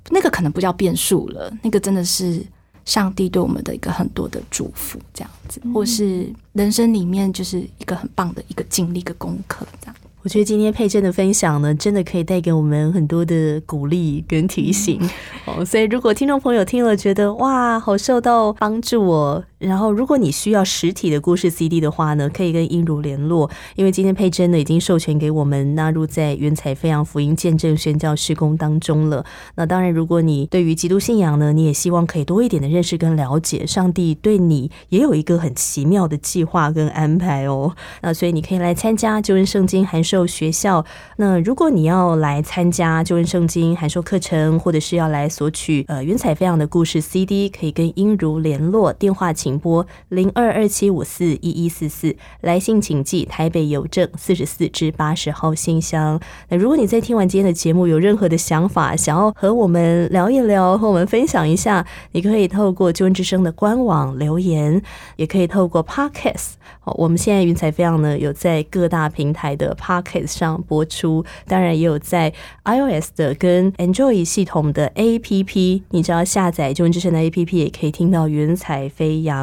[0.10, 2.46] 那个可能不叫变数了，那个真的是
[2.84, 9.96] 上帝对我们的一个很多的祝福，这样子，或是人生里面就是一个很棒的一个经历、一个功课，这样。
[10.28, 15.00] 我觉得今天佩珍的分享呢，真的可以带给我们很多的鼓励跟提醒
[15.46, 15.64] 哦。
[15.64, 19.42] 所以，如果听众朋友听了觉得哇，好受到帮助哦。
[19.60, 29.26] 然后，如果你需要实体的故事 CD 的话呢，可以跟英如联络，因为今天佩珍呢已经授权给我们纳入在云彩飞扬福音见证宣教施工当中了。
[29.56, 37.76] 那当然，如果你对于基督信仰呢，你也希望可以多一点的认识跟了解，上帝对你也有一个很奇妙的计划跟安排哦。
[38.04, 40.86] 那所以你可以来参加救恩圣经函授学校。
[41.16, 49.47] 那如果你要来参加救恩圣经函授课程，或者是要来索取呃云彩飞扬的故事 CD，可以跟英如联络，电话请。
[49.48, 56.20] 请拨零二二七五四一一四四，来信请寄台北邮政四十四至八十号信箱。
[56.50, 64.82] 那如果你在听完今天的节目有任何的想法，想要和我们聊一聊，和我们分享一下，你可以透过救恩之声的官网留言，
[65.16, 66.56] 也可以透过 Podcast。
[66.84, 72.34] 哦，我们现在云彩飞扬呢有在各大平台的 Podcast 上播出，当然也有在
[72.66, 79.37] iOS 的跟 Android 系统的 APP，你只要下载救恩之声的 APP，也可以听到云彩飞扬。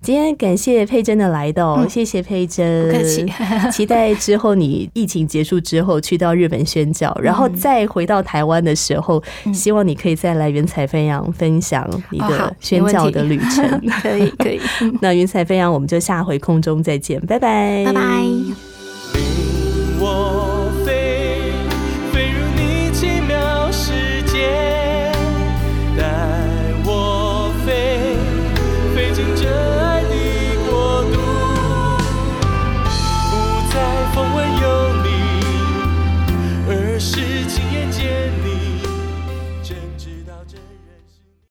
[0.00, 3.26] 今天感谢佩珍的来到，谢谢佩珍，客气。
[3.72, 9.22] 期待之后你疫情结束之后去到日本宣教，然后再回到台湾的时候，
[9.52, 13.80] 希望你可以再来云彩飞扬分享你的宣教的旅程。
[14.02, 14.60] 可以 可以，
[15.00, 18.65] 那云彩飞扬，我们就下回空中再见，拜拜，拜拜。